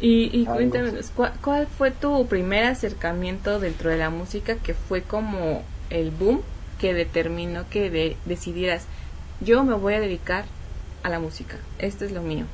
Y, 0.00 0.30
y 0.32 0.46
cuéntame, 0.46 0.92
¿cuál, 1.16 1.32
¿cuál 1.42 1.66
fue 1.66 1.90
tu 1.90 2.26
primer 2.26 2.64
acercamiento 2.64 3.58
dentro 3.58 3.90
de 3.90 3.96
la 3.96 4.10
música 4.10 4.54
que 4.56 4.74
fue 4.74 5.02
como 5.02 5.62
el 5.90 6.10
boom 6.10 6.40
que 6.78 6.94
determinó 6.94 7.68
que 7.68 7.90
de, 7.90 8.16
decidieras, 8.24 8.86
yo 9.40 9.64
me 9.64 9.74
voy 9.74 9.94
a 9.94 10.00
dedicar 10.00 10.44
a 11.02 11.08
la 11.08 11.18
música, 11.18 11.56
esto 11.78 12.04
es 12.04 12.12
lo 12.12 12.22
mío? 12.22 12.46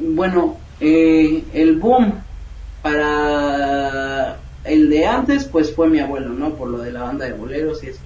Bueno, 0.00 0.56
eh, 0.80 1.44
el 1.52 1.76
boom 1.76 2.14
para 2.88 4.38
el 4.64 4.88
de 4.88 5.06
antes, 5.06 5.44
pues 5.44 5.74
fue 5.74 5.88
mi 5.88 6.00
abuelo, 6.00 6.30
¿no? 6.30 6.50
Por 6.54 6.68
lo 6.68 6.78
de 6.78 6.92
la 6.92 7.02
banda 7.02 7.26
de 7.26 7.32
boleros 7.32 7.82
y 7.84 7.88
eso. 7.88 8.00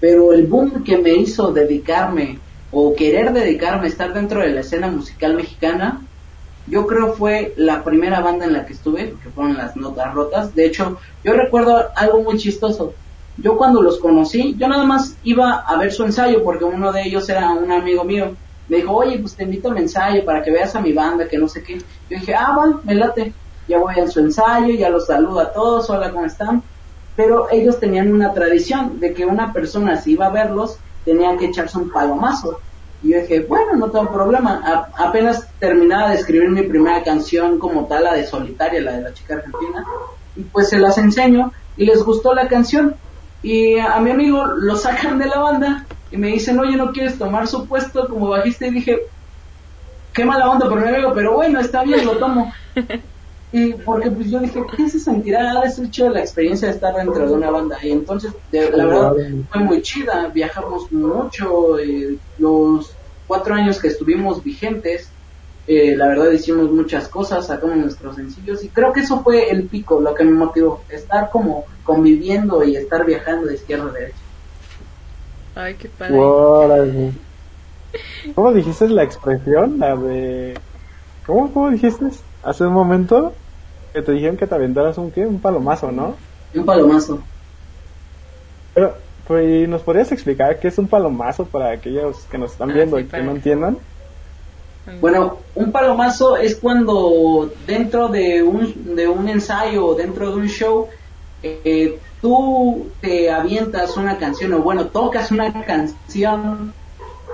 Pero 0.00 0.32
el 0.32 0.46
boom 0.46 0.84
que 0.84 0.98
me 0.98 1.14
hizo 1.14 1.52
dedicarme 1.52 2.38
o 2.70 2.94
querer 2.94 3.32
dedicarme 3.32 3.86
a 3.86 3.88
estar 3.88 4.12
dentro 4.12 4.40
de 4.40 4.50
la 4.50 4.60
escena 4.60 4.88
musical 4.88 5.34
mexicana, 5.34 6.02
yo 6.66 6.86
creo 6.86 7.14
fue 7.14 7.54
la 7.56 7.82
primera 7.82 8.20
banda 8.20 8.44
en 8.44 8.52
la 8.52 8.66
que 8.66 8.74
estuve, 8.74 9.14
que 9.22 9.30
fueron 9.30 9.56
las 9.56 9.76
Notas 9.76 10.12
Rotas. 10.12 10.54
De 10.54 10.66
hecho, 10.66 10.98
yo 11.24 11.32
recuerdo 11.32 11.86
algo 11.94 12.22
muy 12.22 12.36
chistoso. 12.36 12.92
Yo 13.38 13.56
cuando 13.56 13.82
los 13.82 13.98
conocí, 13.98 14.54
yo 14.58 14.68
nada 14.68 14.84
más 14.84 15.16
iba 15.22 15.60
a 15.60 15.76
ver 15.78 15.92
su 15.92 16.04
ensayo 16.04 16.42
porque 16.42 16.64
uno 16.64 16.92
de 16.92 17.02
ellos 17.02 17.28
era 17.28 17.50
un 17.50 17.70
amigo 17.70 18.04
mío. 18.04 18.34
Me 18.68 18.78
dijo, 18.78 18.92
oye, 18.92 19.18
pues 19.18 19.34
te 19.36 19.44
invito 19.44 19.70
al 19.70 19.78
ensayo 19.78 20.24
para 20.24 20.42
que 20.42 20.50
veas 20.50 20.74
a 20.74 20.80
mi 20.80 20.92
banda, 20.92 21.28
que 21.28 21.38
no 21.38 21.48
sé 21.48 21.62
qué. 21.62 21.76
Yo 21.76 22.18
dije, 22.18 22.34
ah, 22.34 22.52
bueno, 22.54 22.80
me 22.84 22.94
late 22.94 23.32
ya 23.68 23.78
voy 23.78 23.98
a 23.98 24.08
su 24.08 24.20
ensayo, 24.20 24.74
ya 24.74 24.90
los 24.90 25.06
saludo 25.06 25.40
a 25.40 25.52
todos, 25.52 25.90
hola, 25.90 26.12
¿cómo 26.12 26.24
están? 26.24 26.62
Pero 27.16 27.48
ellos 27.50 27.80
tenían 27.80 28.12
una 28.12 28.32
tradición 28.32 29.00
de 29.00 29.14
que 29.14 29.24
una 29.24 29.52
persona 29.52 29.96
si 29.96 30.12
iba 30.12 30.26
a 30.26 30.30
verlos 30.30 30.78
tenía 31.04 31.36
que 31.36 31.46
echarse 31.46 31.78
un 31.78 31.90
palomazo. 31.90 32.60
Y 33.02 33.10
yo 33.10 33.20
dije, 33.20 33.40
bueno, 33.40 33.74
no 33.76 33.90
tengo 33.90 34.12
problema. 34.12 34.88
apenas 34.96 35.48
terminaba 35.58 36.10
de 36.10 36.16
escribir 36.16 36.50
mi 36.50 36.62
primera 36.62 37.02
canción 37.02 37.58
como 37.58 37.86
tal, 37.86 38.04
la 38.04 38.14
de 38.14 38.26
Solitaria, 38.26 38.80
la 38.80 38.92
de 38.92 39.02
la 39.02 39.14
chica 39.14 39.34
argentina, 39.34 39.84
y 40.34 40.42
pues 40.42 40.68
se 40.68 40.78
las 40.78 40.98
enseño 40.98 41.52
y 41.76 41.86
les 41.86 42.02
gustó 42.02 42.34
la 42.34 42.48
canción. 42.48 42.94
Y 43.42 43.78
a, 43.78 43.98
mi 44.00 44.10
amigo 44.10 44.44
lo 44.44 44.76
sacan 44.76 45.18
de 45.18 45.26
la 45.26 45.38
banda 45.38 45.86
y 46.10 46.16
me 46.16 46.28
dicen, 46.28 46.58
oye, 46.58 46.76
¿no 46.76 46.92
quieres 46.92 47.18
tomar 47.18 47.46
su 47.46 47.66
puesto 47.66 48.08
como 48.08 48.28
bajista? 48.28 48.66
Y 48.66 48.70
dije, 48.70 48.98
qué 50.12 50.24
mala 50.24 50.50
onda 50.50 50.68
por 50.68 50.80
mi 50.80 50.88
amigo, 50.88 51.12
pero 51.14 51.34
bueno, 51.34 51.60
está 51.60 51.82
bien, 51.82 52.04
lo 52.04 52.16
tomo. 52.18 52.52
Y 53.56 53.72
porque 53.72 54.10
pues 54.10 54.30
yo 54.30 54.38
dije, 54.40 54.62
¿qué 54.76 54.86
se 54.86 55.00
sentirá? 55.00 55.52
Ha 55.52 55.62
de 55.62 55.70
ser 55.70 55.88
chido 55.88 56.10
la 56.10 56.20
experiencia 56.20 56.68
de 56.68 56.74
estar 56.74 56.94
dentro 56.94 57.26
de 57.26 57.32
una 57.32 57.48
banda. 57.48 57.78
Y 57.82 57.90
entonces, 57.90 58.34
la 58.52 58.84
verdad, 58.84 59.12
fue 59.50 59.62
muy 59.62 59.80
chida. 59.80 60.28
Viajamos 60.28 60.92
mucho. 60.92 61.78
Eh, 61.78 62.18
los 62.36 62.94
cuatro 63.26 63.54
años 63.54 63.80
que 63.80 63.88
estuvimos 63.88 64.44
vigentes, 64.44 65.08
eh, 65.66 65.96
la 65.96 66.06
verdad 66.08 66.32
hicimos 66.32 66.70
muchas 66.70 67.08
cosas, 67.08 67.46
sacamos 67.46 67.78
nuestros 67.78 68.16
sencillos. 68.16 68.62
Y 68.62 68.68
creo 68.68 68.92
que 68.92 69.00
eso 69.00 69.22
fue 69.22 69.48
el 69.48 69.62
pico, 69.62 70.02
lo 70.02 70.14
que 70.14 70.24
me 70.24 70.32
motivó. 70.32 70.82
Estar 70.90 71.30
como 71.30 71.64
conviviendo 71.82 72.62
y 72.62 72.76
estar 72.76 73.06
viajando 73.06 73.46
de 73.46 73.54
izquierda 73.54 73.88
a 73.88 73.92
derecha. 73.92 74.18
Ay, 75.54 75.74
qué 75.76 75.88
padre. 75.88 77.12
¿Cómo 78.34 78.52
dijiste 78.52 78.86
la 78.90 79.02
expresión? 79.02 79.78
La 79.78 79.96
de... 79.96 80.58
¿Cómo, 81.24 81.50
cómo 81.54 81.70
dijiste? 81.70 82.04
Hace 82.42 82.64
un 82.64 82.74
momento 82.74 83.32
que 83.96 84.02
te 84.02 84.12
dijeron 84.12 84.36
que 84.36 84.46
te 84.46 84.54
aventaras 84.54 84.98
un 84.98 85.10
qué? 85.10 85.26
Un 85.26 85.40
palomazo, 85.40 85.90
¿no? 85.90 86.16
Un 86.54 86.66
palomazo. 86.66 87.18
Pero, 88.74 88.94
pues, 89.26 89.66
¿nos 89.68 89.80
podrías 89.80 90.12
explicar 90.12 90.60
qué 90.60 90.68
es 90.68 90.76
un 90.76 90.86
palomazo 90.86 91.46
para 91.46 91.70
aquellos 91.70 92.18
que 92.30 92.36
nos 92.36 92.52
están 92.52 92.70
Ah, 92.70 92.74
viendo 92.74 92.98
sí, 92.98 93.04
y 93.04 93.06
que 93.06 93.22
no 93.22 93.30
entiendan? 93.32 93.78
Bueno, 95.00 95.38
un 95.54 95.72
palomazo 95.72 96.36
es 96.36 96.56
cuando 96.56 97.50
dentro 97.66 98.08
de 98.08 98.42
un, 98.42 98.94
de 98.94 99.08
un 99.08 99.28
ensayo 99.30 99.86
o 99.86 99.94
dentro 99.94 100.30
de 100.30 100.36
un 100.36 100.46
show 100.46 100.88
eh, 101.42 101.98
tú 102.20 102.88
te 103.00 103.30
avientas 103.30 103.96
una 103.96 104.18
canción 104.18 104.52
o 104.54 104.58
bueno, 104.60 104.86
tocas 104.88 105.30
una 105.30 105.64
canción 105.64 106.72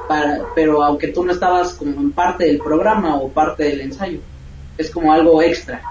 para, 0.09 0.42
pero 0.55 0.83
aunque 0.85 1.09
tú 1.09 1.25
no 1.25 1.33
estabas 1.33 1.75
como 1.75 2.01
en 2.01 2.12
parte 2.12 2.44
del 2.44 2.59
programa 2.59 3.16
o 3.16 3.29
parte 3.29 3.64
del 3.64 3.81
ensayo. 3.81 4.20
Es 4.79 4.90
como 4.90 5.12
algo 5.12 5.42
extra. 5.42 5.83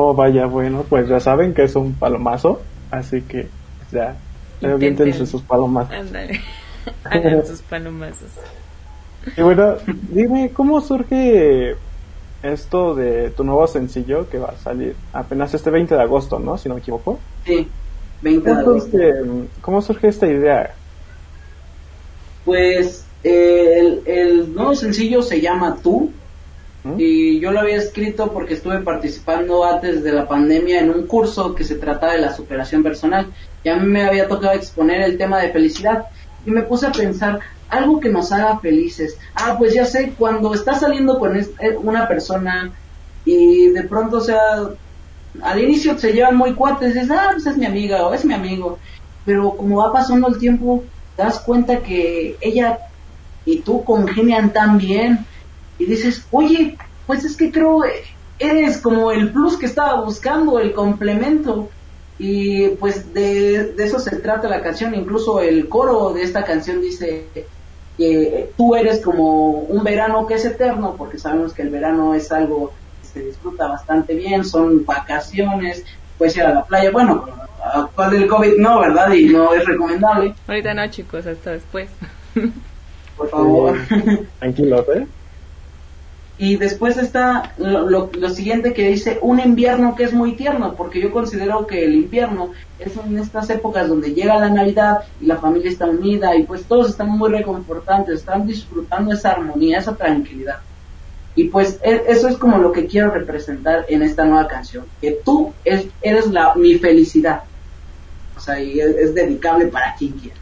Oh, 0.00 0.14
vaya, 0.14 0.46
bueno, 0.46 0.84
pues 0.88 1.08
ya 1.08 1.18
saben 1.18 1.52
que 1.52 1.64
es 1.64 1.74
un 1.74 1.92
palomazo, 1.92 2.60
así 2.88 3.20
que 3.22 3.48
ya, 3.90 4.14
aviéntense 4.62 5.26
sus 5.26 5.42
palomazos. 5.42 5.92
Ándale. 5.92 6.40
Hagan 7.04 7.44
sus 7.44 7.62
palomazos. 7.62 8.30
Y 9.36 9.42
bueno, 9.42 9.74
dime, 10.10 10.52
¿cómo 10.54 10.80
surge 10.80 11.74
esto 12.44 12.94
de 12.94 13.30
tu 13.30 13.42
nuevo 13.42 13.66
sencillo 13.66 14.30
que 14.30 14.38
va 14.38 14.50
a 14.50 14.56
salir 14.58 14.94
apenas 15.12 15.52
este 15.52 15.68
20 15.70 15.96
de 15.96 16.02
agosto, 16.02 16.38
¿no? 16.38 16.56
Si 16.56 16.68
no 16.68 16.76
me 16.76 16.80
equivoco. 16.80 17.18
Sí, 17.44 17.66
20 18.22 18.48
de 18.48 18.54
¿Cómo 18.54 18.70
agosto. 18.70 18.90
surge, 18.92 19.48
cómo 19.60 19.82
surge 19.82 20.08
esta 20.08 20.28
idea? 20.28 20.74
Pues 22.44 23.04
eh, 23.24 23.78
el, 23.80 24.02
el 24.06 24.54
nuevo 24.54 24.76
sencillo 24.76 25.22
se 25.22 25.40
llama 25.40 25.76
Tú 25.82 26.12
Y 26.96 27.40
yo 27.40 27.50
lo 27.50 27.60
había 27.60 27.76
escrito 27.76 28.32
porque 28.32 28.54
estuve 28.54 28.78
participando 28.80 29.64
antes 29.64 30.02
de 30.02 30.12
la 30.12 30.26
pandemia 30.26 30.80
en 30.80 30.90
un 30.90 31.06
curso 31.06 31.54
que 31.54 31.64
se 31.64 31.74
trataba 31.74 32.12
de 32.12 32.20
la 32.20 32.34
superación 32.34 32.82
personal 32.82 33.26
y 33.62 33.68
a 33.68 33.76
mí 33.76 33.86
me 33.86 34.04
había 34.04 34.28
tocado 34.28 34.54
exponer 34.54 35.02
el 35.02 35.18
tema 35.18 35.38
de 35.38 35.50
felicidad 35.50 36.06
y 36.46 36.50
me 36.50 36.62
puse 36.62 36.86
a 36.86 36.92
pensar 36.92 37.40
algo 37.68 38.00
que 38.00 38.08
nos 38.08 38.32
haga 38.32 38.58
felices. 38.60 39.18
Ah, 39.34 39.56
pues 39.58 39.74
ya 39.74 39.84
sé, 39.84 40.14
cuando 40.16 40.54
estás 40.54 40.80
saliendo 40.80 41.18
con 41.18 41.36
eh, 41.36 41.46
una 41.82 42.08
persona 42.08 42.72
y 43.24 43.68
de 43.68 43.82
pronto, 43.82 44.18
o 44.18 44.22
sea, 44.22 44.40
al 45.42 45.62
inicio 45.62 45.98
se 45.98 46.12
llevan 46.12 46.36
muy 46.36 46.54
cuates, 46.54 46.94
dices, 46.94 47.10
ah, 47.10 47.30
pues 47.32 47.46
es 47.46 47.56
mi 47.56 47.66
amiga 47.66 48.06
o 48.06 48.14
es 48.14 48.24
mi 48.24 48.34
amigo, 48.34 48.78
pero 49.26 49.50
como 49.56 49.78
va 49.78 49.92
pasando 49.92 50.28
el 50.28 50.38
tiempo, 50.38 50.84
das 51.16 51.40
cuenta 51.40 51.80
que 51.82 52.36
ella 52.40 52.78
y 53.44 53.60
tú 53.60 53.84
congenian 53.84 54.52
tan 54.52 54.78
bien 54.78 55.26
y 55.78 55.86
dices, 55.86 56.26
oye, 56.30 56.76
pues 57.06 57.24
es 57.24 57.36
que 57.36 57.50
creo 57.50 57.82
eres 58.38 58.78
como 58.78 59.10
el 59.10 59.32
plus 59.32 59.56
que 59.56 59.66
estaba 59.66 60.00
buscando, 60.02 60.58
el 60.58 60.72
complemento. 60.72 61.70
Y 62.18 62.68
pues 62.70 63.14
de, 63.14 63.72
de 63.72 63.84
eso 63.84 63.98
se 64.00 64.16
trata 64.16 64.48
la 64.48 64.60
canción, 64.60 64.94
incluso 64.94 65.40
el 65.40 65.68
coro 65.68 66.12
de 66.12 66.22
esta 66.22 66.44
canción 66.44 66.80
dice 66.80 67.26
que 67.96 68.50
tú 68.56 68.74
eres 68.74 69.00
como 69.00 69.50
un 69.50 69.84
verano 69.84 70.26
que 70.26 70.34
es 70.34 70.44
eterno, 70.44 70.94
porque 70.98 71.18
sabemos 71.18 71.52
que 71.52 71.62
el 71.62 71.70
verano 71.70 72.14
es 72.14 72.32
algo 72.32 72.72
que 73.00 73.06
se 73.08 73.20
disfruta 73.20 73.68
bastante 73.68 74.14
bien, 74.14 74.44
son 74.44 74.84
vacaciones, 74.84 75.84
puedes 76.16 76.36
ir 76.36 76.42
a 76.42 76.54
la 76.54 76.64
playa, 76.64 76.90
bueno, 76.90 77.28
actual 77.62 78.10
del 78.10 78.26
COVID 78.26 78.56
no, 78.58 78.80
¿verdad? 78.80 79.12
Y 79.12 79.28
no 79.28 79.52
es 79.54 79.64
recomendable, 79.64 80.34
Ahorita 80.46 80.74
no, 80.74 80.88
chicos, 80.90 81.26
hasta 81.26 81.52
después. 81.52 81.88
por 83.16 83.28
favor. 83.28 83.76
Tranquilos, 84.38 84.84
¿eh? 84.94 85.06
Y 86.40 86.56
después 86.56 86.96
está 86.98 87.52
lo, 87.58 87.90
lo- 87.90 88.10
lo 88.14 88.30
siguiente 88.30 88.72
que 88.72 88.88
dice 88.88 89.18
un 89.22 89.40
invierno 89.40 89.94
que 89.96 90.04
es 90.04 90.12
muy 90.14 90.36
tierno, 90.36 90.76
porque 90.76 91.00
yo 91.02 91.10
considero 91.12 91.66
que 91.66 91.84
el 91.84 91.94
invierno 91.96 92.52
es 92.78 92.96
en 92.96 93.18
estas 93.18 93.50
épocas 93.50 93.88
donde 93.88 94.14
llega 94.14 94.38
la 94.38 94.48
Navidad 94.50 94.98
y 95.18 95.26
la 95.26 95.38
familia 95.38 95.70
está 95.70 95.86
unida 95.86 96.36
y 96.36 96.44
pues 96.46 96.66
todos 96.68 96.90
están 96.90 97.10
muy 97.10 97.30
reconfortantes, 97.30 98.20
están 98.20 98.46
disfrutando 98.46 99.12
esa 99.12 99.32
armonía, 99.32 99.78
esa 99.78 99.96
tranquilidad. 99.96 100.60
Y 101.34 101.50
pues 101.50 101.80
e- 101.82 102.04
eso 102.08 102.28
es 102.28 102.38
como 102.38 102.58
lo 102.58 102.72
que 102.72 102.86
quiero 102.86 103.10
representar 103.12 103.86
en 103.88 104.02
esta 104.02 104.24
nueva 104.26 104.48
canción, 104.48 104.92
que 105.00 105.20
tú 105.24 105.56
es, 105.64 105.88
eres 106.00 106.28
la, 106.28 106.54
mi 106.56 106.74
felicidad. 106.78 107.44
O 108.36 108.40
sea, 108.40 108.60
y 108.62 108.80
es, 108.80 108.96
es 108.96 109.14
dedicable 109.14 109.68
para 109.68 109.94
quien 109.98 110.14
quiera. 110.18 110.40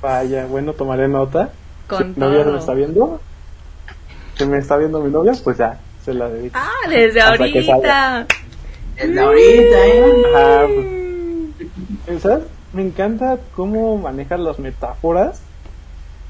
Vaya, 0.00 0.46
bueno, 0.46 0.74
tomaré 0.74 1.08
nota. 1.08 1.58
Con 1.88 2.14
si 2.14 2.20
no 2.20 2.30
todo. 2.44 2.56
está 2.58 2.74
viendo, 2.74 3.27
si 4.38 4.46
me 4.46 4.58
está 4.58 4.76
viendo 4.76 5.00
mi 5.00 5.10
novia, 5.10 5.32
pues 5.42 5.58
ya, 5.58 5.78
se 6.04 6.14
la 6.14 6.28
dedico. 6.28 6.56
Ah, 6.58 6.88
desde 6.88 7.20
Hasta 7.20 7.44
ahorita. 7.44 8.26
Desde 8.96 9.20
ahorita, 9.20 9.86
¿eh? 9.86 10.22
Ajá, 10.34 10.66
pues, 12.06 12.22
¿sabes? 12.22 12.44
Me 12.72 12.82
encanta 12.82 13.38
cómo 13.56 13.96
manejas 13.96 14.38
las 14.38 14.58
metáforas 14.58 15.40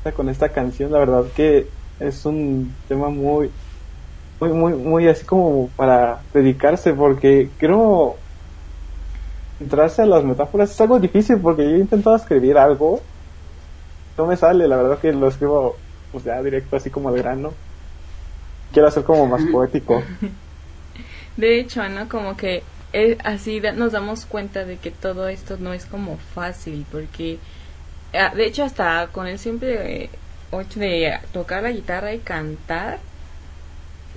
o 0.00 0.02
sea, 0.04 0.12
con 0.12 0.28
esta 0.28 0.48
canción. 0.50 0.90
La 0.92 0.98
verdad 0.98 1.24
que 1.34 1.66
es 2.00 2.24
un 2.24 2.74
tema 2.88 3.10
muy, 3.10 3.50
muy, 4.40 4.52
muy, 4.52 4.72
muy 4.74 5.08
así 5.08 5.24
como 5.24 5.68
para 5.76 6.20
dedicarse, 6.32 6.94
porque 6.94 7.50
creo 7.58 8.16
entrarse 9.60 10.02
a 10.02 10.06
las 10.06 10.24
metáforas 10.24 10.70
es 10.70 10.80
algo 10.80 10.98
difícil, 10.98 11.38
porque 11.38 11.64
yo 11.64 11.76
he 11.76 11.80
intentado 11.80 12.16
escribir 12.16 12.56
algo, 12.56 13.00
no 14.16 14.26
me 14.26 14.36
sale, 14.36 14.68
la 14.68 14.76
verdad 14.76 14.98
que 14.98 15.12
lo 15.12 15.28
escribo 15.28 15.76
pues 16.12 16.24
ya 16.24 16.40
directo 16.42 16.76
así 16.76 16.90
como 16.90 17.08
al 17.08 17.16
grano. 17.16 17.52
Quiero 18.72 18.88
hacer 18.88 19.04
como 19.04 19.26
más 19.26 19.42
poético. 19.52 20.02
De 21.36 21.58
hecho, 21.60 21.88
¿no? 21.88 22.08
Como 22.08 22.36
que 22.36 22.62
eh, 22.92 23.16
así 23.24 23.60
da- 23.60 23.72
nos 23.72 23.92
damos 23.92 24.26
cuenta 24.26 24.64
de 24.64 24.76
que 24.76 24.90
todo 24.90 25.28
esto 25.28 25.56
no 25.58 25.72
es 25.72 25.86
como 25.86 26.16
fácil, 26.34 26.84
porque 26.90 27.38
ah, 28.14 28.32
de 28.34 28.46
hecho 28.46 28.64
hasta 28.64 29.08
con 29.12 29.26
el 29.26 29.38
simple 29.38 30.04
eh, 30.04 30.10
hecho 30.52 30.80
de 30.80 31.18
tocar 31.32 31.62
la 31.62 31.70
guitarra 31.70 32.12
y 32.12 32.18
cantar, 32.18 32.98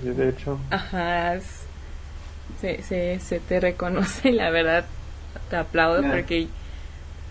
Y 0.02 0.08
de 0.08 0.30
hecho, 0.30 0.58
ajá, 0.70 1.34
es- 1.36 1.62
se, 2.60 2.82
se, 2.82 3.20
se 3.20 3.40
te 3.40 3.60
reconoce, 3.60 4.30
y 4.30 4.32
la 4.42 4.50
verdad, 4.50 4.84
te 5.50 5.56
aplaudo 5.56 6.02
porque 6.10 6.48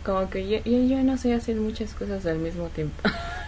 como 0.06 0.30
que 0.30 0.48
yo, 0.48 0.58
yo, 0.64 0.80
yo 0.98 1.04
no 1.04 1.18
sé 1.18 1.34
hacer 1.34 1.56
muchas 1.58 1.94
cosas 1.94 2.26
al 2.26 2.38
mismo 2.40 2.68
tiempo. 2.68 3.02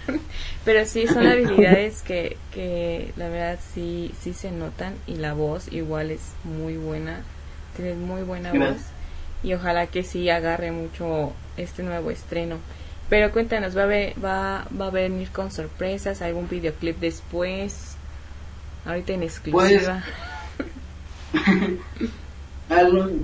Pero 0.66 0.86
sí, 0.86 1.08
son 1.08 1.28
habilidades 1.28 2.02
que, 2.04 2.38
que 2.54 3.12
la 3.18 3.28
verdad 3.28 3.60
sí, 3.74 4.14
sí 4.22 4.34
se 4.34 4.52
notan 4.52 4.96
y 5.08 5.16
la 5.16 5.34
voz 5.34 5.72
igual 5.72 6.10
es 6.12 6.22
muy 6.46 6.78
buena, 6.78 7.22
tienes 7.76 7.98
muy 7.98 8.22
buena 8.24 8.54
Gracias. 8.54 8.78
voz 8.78 8.82
y 9.44 9.54
ojalá 9.54 9.88
que 9.88 10.04
sí 10.04 10.30
agarre 10.30 10.72
mucho 10.72 11.34
este 11.58 11.84
nuevo 11.84 12.12
estreno. 12.12 12.58
Pero 13.10 13.32
cuéntanos, 13.34 13.78
¿va 13.78 13.84
a, 13.84 13.88
ver, 13.88 14.14
va, 14.24 14.66
¿va 14.80 14.88
a 14.88 14.90
venir 14.90 15.30
con 15.32 15.52
sorpresas? 15.52 16.22
¿Algún 16.22 16.48
videoclip 16.48 16.98
después? 17.00 17.98
Ahorita 18.86 19.14
en 19.14 19.24
exclusiva. 19.24 20.04
Al- 22.70 23.20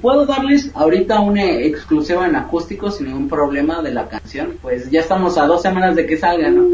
Puedo 0.00 0.24
darles 0.24 0.70
ahorita 0.74 1.20
una 1.20 1.44
exclusiva 1.44 2.26
en 2.26 2.36
acústico 2.36 2.90
sin 2.90 3.08
ningún 3.08 3.28
problema 3.28 3.82
de 3.82 3.92
la 3.92 4.08
canción, 4.08 4.54
pues 4.62 4.90
ya 4.90 5.00
estamos 5.00 5.36
a 5.36 5.46
dos 5.46 5.60
semanas 5.60 5.94
de 5.94 6.06
que 6.06 6.16
salga, 6.16 6.48
¿no? 6.50 6.66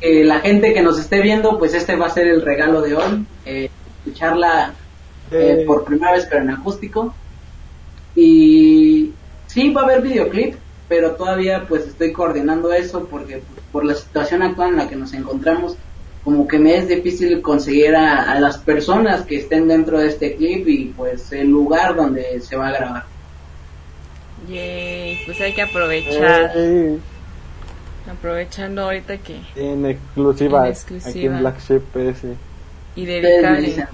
Eh, 0.00 0.24
la 0.24 0.40
gente 0.40 0.72
que 0.72 0.80
nos 0.80 0.98
esté 0.98 1.20
viendo, 1.20 1.58
pues 1.58 1.74
este 1.74 1.96
va 1.96 2.06
a 2.06 2.10
ser 2.10 2.26
el 2.28 2.40
regalo 2.40 2.80
de 2.80 2.94
hoy, 2.94 3.26
eh, 3.44 3.68
escucharla 4.06 4.72
eh, 5.30 5.58
Eh. 5.60 5.64
por 5.66 5.84
primera 5.84 6.12
vez 6.12 6.26
pero 6.30 6.42
en 6.42 6.50
acústico. 6.50 7.14
Y 8.16 9.12
sí 9.46 9.70
va 9.72 9.82
a 9.82 9.84
haber 9.84 10.00
videoclip, 10.00 10.54
pero 10.88 11.12
todavía 11.12 11.66
pues 11.68 11.86
estoy 11.86 12.12
coordinando 12.12 12.72
eso 12.72 13.04
porque 13.04 13.42
pues, 13.52 13.66
por 13.70 13.84
la 13.84 13.94
situación 13.94 14.42
actual 14.42 14.70
en 14.70 14.76
la 14.78 14.88
que 14.88 14.96
nos 14.96 15.12
encontramos, 15.12 15.76
como 16.24 16.46
que 16.46 16.58
me 16.58 16.76
es 16.76 16.88
difícil 16.88 17.40
conseguir 17.42 17.94
a, 17.96 18.30
a 18.30 18.38
las 18.40 18.58
personas 18.58 19.22
que 19.22 19.36
estén 19.38 19.68
dentro 19.68 19.98
de 19.98 20.08
este 20.08 20.36
clip 20.36 20.66
y 20.68 20.84
pues 20.96 21.32
el 21.32 21.48
lugar 21.48 21.94
donde 21.96 22.40
se 22.40 22.56
va 22.56 22.68
a 22.68 22.72
grabar. 22.72 23.04
Yay, 24.48 25.18
pues 25.26 25.40
hay 25.40 25.52
que 25.52 25.62
aprovechar. 25.62 26.52
eh, 26.54 26.98
Aprovechando 28.10 28.82
ahorita 28.82 29.18
que. 29.18 29.40
en 29.54 29.86
exclusiva, 29.86 30.68
En 30.68 30.74
aquí 31.04 31.26
en 31.26 31.38
Black 31.40 31.60
Sheep 31.60 31.82
PS. 31.92 32.24
Y 32.96 33.02
Ustedes 33.02 33.06
me 33.06 33.28
dedicarle. 33.28 33.86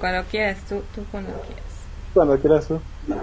Cuando 0.00 0.24
quieras, 0.30 0.58
tú, 0.68 0.82
tú 0.94 1.04
cuando 1.10 1.30
quieras. 1.42 1.64
Cuando 2.12 2.38
quieras 2.38 2.68
tú. 2.68 2.80
Tú 3.06 3.14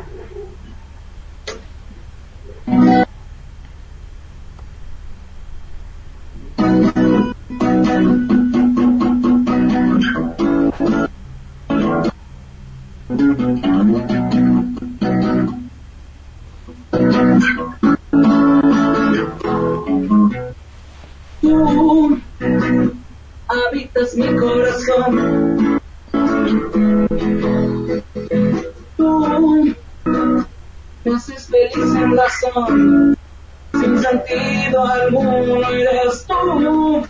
sin 33.74 34.00
sentido 34.00 34.86
alguno 34.86 35.70
eres 35.70 36.26
tú, 36.28 37.08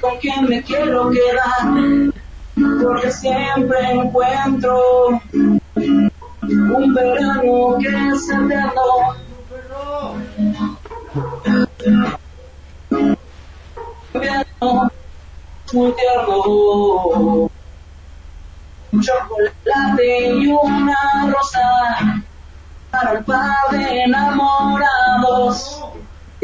con 0.00 0.18
quien 0.20 0.48
me 0.48 0.62
quiero 0.62 1.10
quedar, 1.10 2.12
porque 2.82 3.10
siempre 3.10 3.78
encuentro 3.90 5.20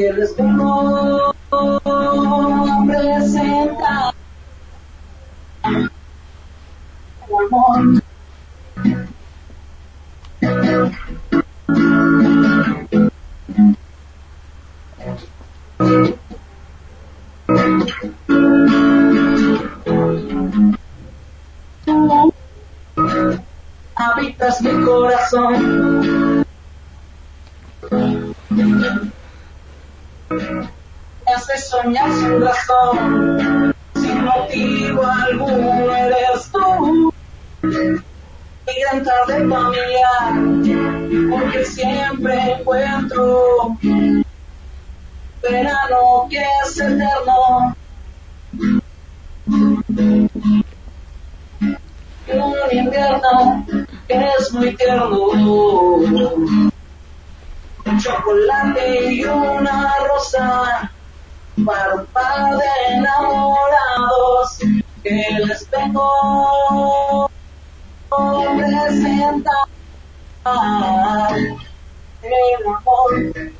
que 0.01 1.40
soñar 31.83 32.13
sin 32.13 32.41
razón, 32.41 33.75
sin 33.95 34.25
motivo 34.25 35.03
alguno 35.07 35.97
eres 35.97 36.51
tú. 36.53 37.13
Mi 37.63 38.75
gran 38.83 39.05
tarde 39.05 39.49
familiar, 39.49 40.33
porque 41.31 41.65
siempre 41.65 42.53
encuentro 42.53 43.77
verano 45.43 46.27
que 46.29 46.43
es 46.65 46.81
eterno. 46.81 47.77
Un 52.33 52.71
invierno 52.71 53.67
que 54.07 54.29
es 54.39 54.53
muy 54.53 54.77
tierno. 54.77 55.27
Un 57.87 57.99
chocolate 57.99 59.13
y 59.13 59.25
una 59.25 59.95
rosa 60.07 60.90
para 61.65 61.95
un 61.95 62.07
par 62.07 62.57
de 62.57 62.95
enamorados 62.95 64.59
que 65.03 65.27
les 65.47 65.71
vengo 65.71 67.31
a 68.11 68.57
presentar 68.57 69.69
el 72.23 72.67
amor 72.67 73.51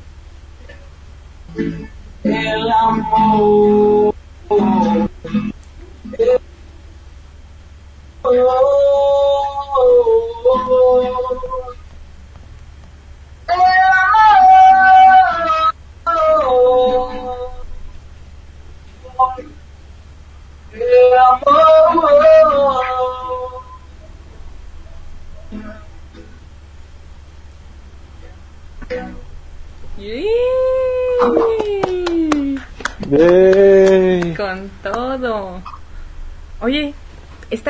el 2.23 2.71
amor. 2.71 3.80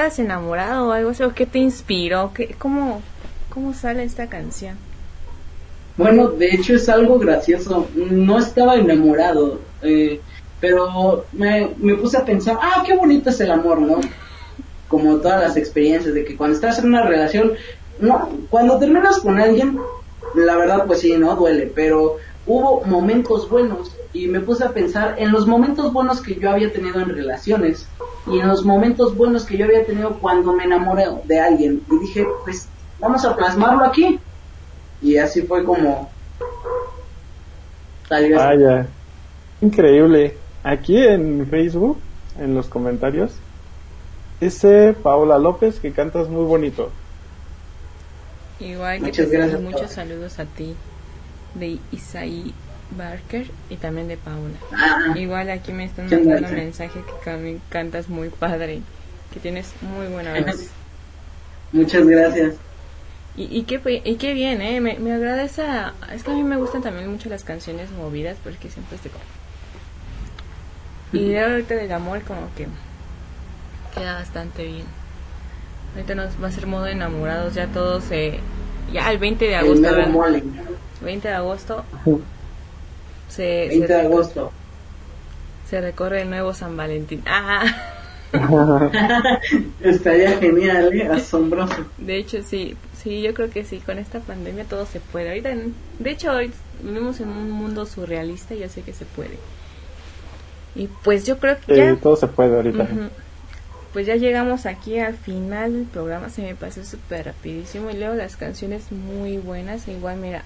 ¿Estás 0.02 0.18
enamorado 0.18 0.88
o 0.88 0.92
algo 0.94 1.12
así? 1.12 1.22
¿O 1.22 1.34
qué 1.36 1.46
te 1.46 1.60
inspiró? 1.60 2.32
¿Qué, 2.34 2.56
cómo, 2.58 3.04
¿Cómo 3.50 3.72
sale 3.76 4.04
esta 4.04 4.28
canción? 4.28 4.76
Bueno, 5.96 6.30
de 6.30 6.56
hecho 6.56 6.74
es 6.74 6.90
algo 6.90 7.20
gracioso. 7.20 7.88
No 7.94 8.40
estaba 8.40 8.78
enamorado, 8.78 9.60
eh, 9.84 10.20
pero 10.60 11.26
me, 11.34 11.70
me 11.78 11.94
puse 11.96 12.18
a 12.18 12.26
pensar, 12.26 12.58
ah, 12.60 12.84
qué 12.84 12.96
bonito 12.96 13.30
es 13.30 13.40
el 13.42 13.52
amor, 13.52 13.80
¿no? 13.80 14.02
Como 14.88 15.18
todas 15.18 15.40
las 15.40 15.56
experiencias 15.56 16.16
de 16.16 16.26
que 16.26 16.36
cuando 16.36 16.56
estás 16.56 16.80
en 16.80 16.88
una 16.88 17.04
relación, 17.04 17.52
no, 18.00 18.28
cuando 18.50 18.80
terminas 18.80 19.20
con 19.20 19.40
alguien, 19.40 19.80
la 20.34 20.58
verdad 20.58 20.86
pues 20.88 21.02
sí, 21.02 21.16
no 21.16 21.36
duele, 21.36 21.72
pero 21.76 22.18
hubo 22.48 22.84
momentos 22.86 23.48
buenos 23.48 23.96
y 24.14 24.28
me 24.28 24.40
puse 24.40 24.64
a 24.64 24.72
pensar 24.72 25.16
en 25.20 25.32
los 25.32 25.46
momentos 25.46 25.94
buenos 25.94 26.22
que 26.22 26.36
yo 26.36 26.50
había 26.50 26.74
tenido 26.74 27.00
en 27.02 27.10
relaciones 27.10 27.88
y 28.28 28.40
en 28.40 28.48
los 28.48 28.64
momentos 28.64 29.16
buenos 29.16 29.46
que 29.46 29.58
yo 29.58 29.66
había 29.66 29.86
tenido 29.86 30.20
cuando 30.20 30.54
me 30.54 30.64
enamoré 30.64 31.06
de 31.26 31.40
alguien 31.40 31.82
y 31.90 31.98
dije, 32.00 32.26
pues 32.44 32.68
vamos 33.00 33.26
a 33.26 33.36
plasmarlo 33.36 33.84
aquí. 33.84 34.20
Y 35.02 35.18
así 35.18 35.42
fue 35.42 35.64
como 35.64 36.10
salió. 38.08 38.38
Vaya, 38.38 38.88
increíble. 39.62 40.38
Aquí 40.64 40.98
en 40.98 41.48
Facebook, 41.48 41.98
en 42.40 42.54
los 42.54 42.68
comentarios, 42.68 43.32
dice 44.40 44.96
Paola 45.02 45.40
López 45.40 45.80
que 45.80 45.92
cantas 45.92 46.30
muy 46.30 46.46
bonito. 46.46 46.92
Igual 48.60 49.00
que 49.00 49.06
Muchas 49.06 49.30
te 49.30 49.38
gracias, 49.38 49.62
muchos 49.62 49.92
saludos 49.92 50.38
a 50.38 50.46
ti, 50.46 50.76
de 51.56 51.80
Isaí 51.92 52.54
Barker 52.98 53.48
y 53.70 53.76
también 53.78 54.08
de 54.08 54.18
Paula. 54.18 54.58
Ah, 54.72 55.14
Igual 55.16 55.50
aquí 55.50 55.72
me 55.74 55.86
están 55.86 56.06
mandando 56.06 56.30
gracias. 56.32 56.52
mensaje 56.52 57.00
que 57.02 57.26
también 57.26 57.62
cantas 57.70 58.10
muy 58.10 58.30
padre, 58.30 58.82
que 59.34 59.40
tienes 59.40 59.74
muy 59.82 60.08
buena 60.08 60.34
voz. 60.40 60.68
muchas 61.72 62.06
gracias. 62.06 62.56
Y, 63.38 63.44
y, 63.44 63.64
qué, 63.64 64.02
y 64.04 64.16
qué 64.18 64.34
bien, 64.34 64.62
¿eh? 64.62 64.82
Me, 64.82 65.00
me 65.00 65.14
agrada 65.14 65.44
esa... 65.44 65.94
Es 66.14 66.24
que 66.24 66.32
a 66.32 66.34
mí 66.34 66.44
me 66.44 66.58
gustan 66.58 66.82
también 66.82 67.10
mucho 67.10 67.30
las 67.30 67.46
canciones 67.46 67.90
movidas 67.92 68.38
porque 68.44 68.70
siempre 68.70 68.98
estoy 68.98 69.12
como... 69.12 69.24
Y 71.14 71.36
ahorita 71.38 71.76
del 71.76 71.92
amor 71.94 72.22
como 72.24 72.42
que 72.56 72.68
queda 73.96 74.16
bastante 74.16 74.66
bien. 74.66 74.86
Ahorita 75.96 76.16
nos 76.16 76.42
va 76.44 76.48
a 76.48 76.52
ser 76.52 76.68
modo 76.68 76.88
enamorados, 76.88 77.54
ya 77.54 77.68
todos 77.68 78.04
se... 78.06 78.40
Ya 78.94 79.10
el 79.12 79.18
20 79.20 79.46
de 79.46 79.56
agosto, 79.56 79.82
mero 79.82 79.96
¿verdad? 79.96 80.12
mole. 80.12 80.44
20 81.02 81.28
de 81.30 81.34
agosto 81.34 81.86
se, 83.32 83.68
20 83.70 83.88
se, 83.88 83.94
de 83.94 84.00
agosto. 84.02 84.52
se 85.70 85.82
recorre 85.82 86.22
el 86.24 86.30
nuevo 86.30 86.54
San 86.54 86.76
Valentín. 86.78 87.24
Ah, 87.26 87.64
Estaría 89.82 90.38
genial, 90.40 90.94
¿eh? 90.94 91.08
asombroso. 91.08 91.86
de 91.98 92.16
hecho 92.18 92.42
sí, 92.44 92.78
sí, 93.02 93.22
yo 93.22 93.34
creo 93.34 93.50
que 93.50 93.64
sí, 93.66 93.80
con 93.80 93.98
esta 94.00 94.20
pandemia 94.20 94.64
todo 94.66 94.86
se 94.86 95.00
puede. 95.00 95.30
Ahorita, 95.30 95.50
en- 95.52 95.76
de 96.00 96.12
hecho, 96.12 96.32
hoy 96.32 96.52
vivimos 96.82 97.20
en 97.20 97.30
un 97.30 97.52
mundo 97.52 97.86
surrealista 97.86 98.54
y 98.54 98.60
yo 98.60 98.70
sé 98.70 98.82
que 98.84 98.94
se 98.94 99.06
puede. 99.06 99.38
Y 100.76 100.88
pues 101.04 101.26
yo 101.26 101.38
creo 101.40 101.58
que 101.68 101.76
ya, 101.76 101.96
todo 101.98 102.16
se 102.16 102.28
puede 102.28 102.56
ahorita. 102.56 102.88
Pues 103.92 104.08
ya 104.08 104.16
llegamos 104.16 104.66
aquí 104.66 104.98
al 105.00 105.16
final 105.16 105.74
del 105.74 105.84
programa, 105.84 106.30
se 106.30 106.42
me 106.44 106.56
pasó 106.56 106.86
súper 106.86 107.26
rapidísimo 107.26 107.90
y 107.90 107.98
luego 107.98 108.14
las 108.16 108.38
canciones 108.38 108.90
muy 108.94 109.38
buenas, 109.38 109.86
e 109.90 109.92
igual 109.92 110.16
mira, 110.18 110.44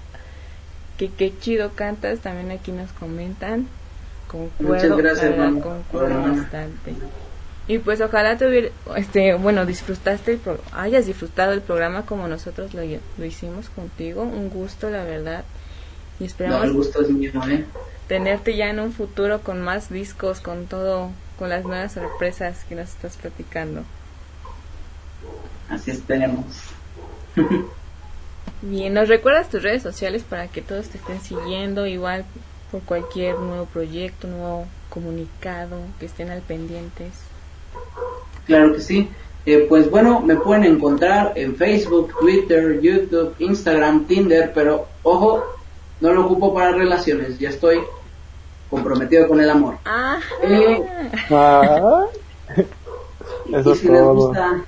que 0.96 1.10
qué 1.10 1.32
chido 1.38 1.72
cantas, 1.74 2.20
también 2.20 2.50
aquí 2.50 2.72
nos 2.72 2.90
comentan, 2.92 3.66
concuerdo, 4.28 4.74
Muchas 4.74 4.96
gracias, 4.96 5.36
verdad, 5.36 5.62
concuerdo 5.62 6.06
Hermano. 6.08 6.36
bastante. 6.42 6.94
Y 7.68 7.78
pues 7.78 8.00
ojalá 8.00 8.38
tuviera, 8.38 8.68
este, 8.96 9.34
bueno, 9.34 9.66
disfrutaste, 9.66 10.32
el 10.32 10.38
pro- 10.38 10.60
hayas 10.72 11.06
disfrutado 11.06 11.52
el 11.52 11.60
programa 11.62 12.06
como 12.06 12.28
nosotros 12.28 12.74
lo, 12.74 12.82
lo 13.18 13.24
hicimos 13.24 13.68
contigo, 13.70 14.22
un 14.22 14.48
gusto 14.50 14.88
la 14.88 15.02
verdad, 15.04 15.44
y 16.18 16.22
No, 16.22 16.26
esperamos 16.28 16.64
el 16.64 16.72
gusto 16.74 17.02
es 17.02 17.08
mío, 17.10 17.32
¿eh? 17.48 17.64
tenerte 18.08 18.56
ya 18.56 18.70
en 18.70 18.78
un 18.78 18.92
futuro 18.92 19.40
con 19.40 19.60
más 19.62 19.90
discos, 19.90 20.40
con 20.40 20.66
todo, 20.66 21.10
con 21.40 21.48
las 21.48 21.64
nuevas 21.64 21.92
sorpresas 21.92 22.62
que 22.68 22.76
nos 22.76 22.88
estás 22.90 23.16
platicando. 23.16 23.82
Así 25.68 25.90
esperemos. 25.90 26.44
Bien, 28.68 28.92
¿nos 28.94 29.08
recuerdas 29.08 29.48
tus 29.48 29.62
redes 29.62 29.82
sociales 29.82 30.24
para 30.28 30.48
que 30.48 30.60
todos 30.60 30.88
te 30.88 30.98
estén 30.98 31.20
siguiendo 31.20 31.86
igual 31.86 32.24
por 32.72 32.80
cualquier 32.82 33.38
nuevo 33.38 33.66
proyecto, 33.66 34.26
nuevo 34.26 34.66
comunicado, 34.88 35.76
que 36.00 36.06
estén 36.06 36.30
al 36.30 36.40
pendientes? 36.40 37.12
Claro 38.46 38.72
que 38.72 38.80
sí. 38.80 39.08
Eh, 39.44 39.66
pues 39.68 39.88
bueno, 39.88 40.20
me 40.20 40.34
pueden 40.36 40.64
encontrar 40.64 41.32
en 41.36 41.54
Facebook, 41.54 42.12
Twitter, 42.18 42.80
YouTube, 42.80 43.34
Instagram, 43.38 44.06
Tinder, 44.06 44.50
pero 44.52 44.88
ojo, 45.04 45.44
no 46.00 46.12
lo 46.12 46.24
ocupo 46.24 46.52
para 46.52 46.72
relaciones, 46.72 47.38
ya 47.38 47.50
estoy 47.50 47.78
comprometido 48.68 49.28
con 49.28 49.40
el 49.40 49.48
amor. 49.48 49.76
Ah. 49.84 50.18
Eh, 50.42 50.82
Ah, 51.30 52.04
y 53.46 53.54
Eso 53.54 53.72
es 53.72 53.78
si 53.78 53.86
les 53.88 54.00
todo. 54.00 54.14
gusta 54.14 54.64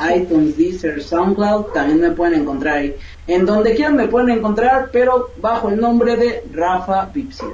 iTunes, 0.00 0.56
Deezer, 0.56 1.02
SoundCloud, 1.02 1.72
también 1.72 2.00
me 2.00 2.10
pueden 2.10 2.42
encontrar 2.42 2.78
ahí. 2.78 2.96
En 3.26 3.46
donde 3.46 3.74
quieran 3.74 3.96
me 3.96 4.08
pueden 4.08 4.30
encontrar, 4.30 4.90
pero 4.92 5.30
bajo 5.40 5.68
el 5.68 5.80
nombre 5.80 6.16
de 6.16 6.44
Rafa 6.52 7.10
Pipsis. 7.12 7.48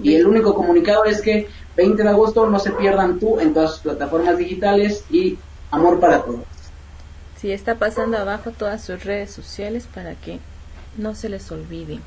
Y 0.00 0.14
el 0.14 0.26
único 0.26 0.54
comunicado 0.54 1.04
es 1.04 1.20
que 1.20 1.48
20 1.76 2.02
de 2.02 2.08
agosto 2.08 2.46
no 2.46 2.58
se 2.58 2.72
pierdan 2.72 3.18
tú 3.18 3.38
en 3.40 3.54
todas 3.54 3.72
sus 3.72 3.80
plataformas 3.80 4.38
digitales 4.38 5.04
y 5.10 5.38
amor 5.70 6.00
para 6.00 6.22
todos. 6.22 6.40
Sí, 7.36 7.52
está 7.52 7.74
pasando 7.76 8.18
abajo 8.18 8.52
todas 8.52 8.82
sus 8.84 9.04
redes 9.04 9.30
sociales 9.30 9.88
para 9.92 10.14
que 10.14 10.38
no 10.96 11.14
se 11.14 11.28
les 11.28 11.50
olvide. 11.50 11.98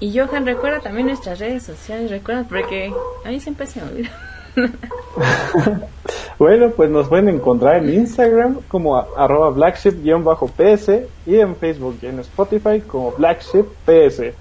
Y 0.00 0.16
Johan, 0.16 0.46
recuerda 0.46 0.80
también 0.80 1.08
nuestras 1.08 1.40
redes 1.40 1.64
sociales, 1.64 2.10
recuerda, 2.10 2.44
porque 2.48 2.92
a 3.24 3.28
mí 3.30 3.40
siempre 3.40 3.66
se 3.66 3.80
me 3.82 3.88
olvida. 3.90 4.10
Bueno, 6.38 6.70
pues 6.70 6.88
nos 6.88 7.08
pueden 7.08 7.28
encontrar 7.28 7.82
en 7.82 7.92
Instagram 7.92 8.58
como 8.68 8.96
a- 8.96 9.08
arroba 9.16 9.50
blackship-ps 9.50 10.90
y 11.26 11.36
en 11.40 11.56
Facebook 11.56 11.98
y 12.02 12.06
en 12.06 12.20
Spotify 12.20 12.80
como 12.80 13.12
blackship-ps. 13.12 14.34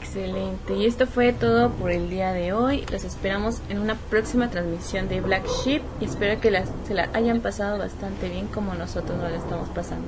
Excelente. 0.00 0.74
Y 0.74 0.86
esto 0.86 1.06
fue 1.06 1.32
todo 1.32 1.70
por 1.70 1.90
el 1.90 2.08
día 2.10 2.32
de 2.32 2.52
hoy. 2.52 2.84
Los 2.90 3.04
esperamos 3.04 3.60
en 3.68 3.78
una 3.80 3.96
próxima 4.10 4.48
transmisión 4.48 5.08
de 5.08 5.20
Black 5.20 5.46
Sheep 5.46 5.82
y 6.00 6.04
espero 6.06 6.40
que 6.40 6.50
las, 6.50 6.70
se 6.86 6.94
la 6.94 7.08
hayan 7.14 7.40
pasado 7.40 7.78
bastante 7.78 8.28
bien 8.28 8.46
como 8.48 8.74
nosotros 8.74 9.18
nos 9.18 9.30
la 9.30 9.36
estamos 9.38 9.68
pasando. 9.70 10.06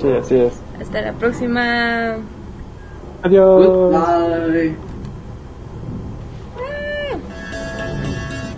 Sí, 0.00 0.08
así 0.12 0.36
es. 0.36 0.52
Hasta 0.80 1.00
la 1.02 1.12
próxima. 1.12 2.16
Adiós. 3.22 3.66
Goodbye. 3.66 4.89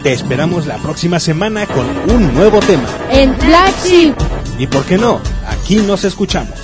Te 0.03 0.13
esperamos 0.13 0.67
la 0.67 0.79
próxima 0.79 1.21
semana 1.21 1.65
con 1.65 1.87
un 2.11 2.35
nuevo 2.35 2.59
tema. 2.59 2.89
En 3.13 3.37
Black 3.39 3.85
Sheep. 3.85 4.17
Y 4.59 4.67
por 4.67 4.85
qué 4.85 4.99
no, 4.99 5.21
aquí 5.47 5.77
nos 5.77 6.03
escuchamos. 6.03 6.62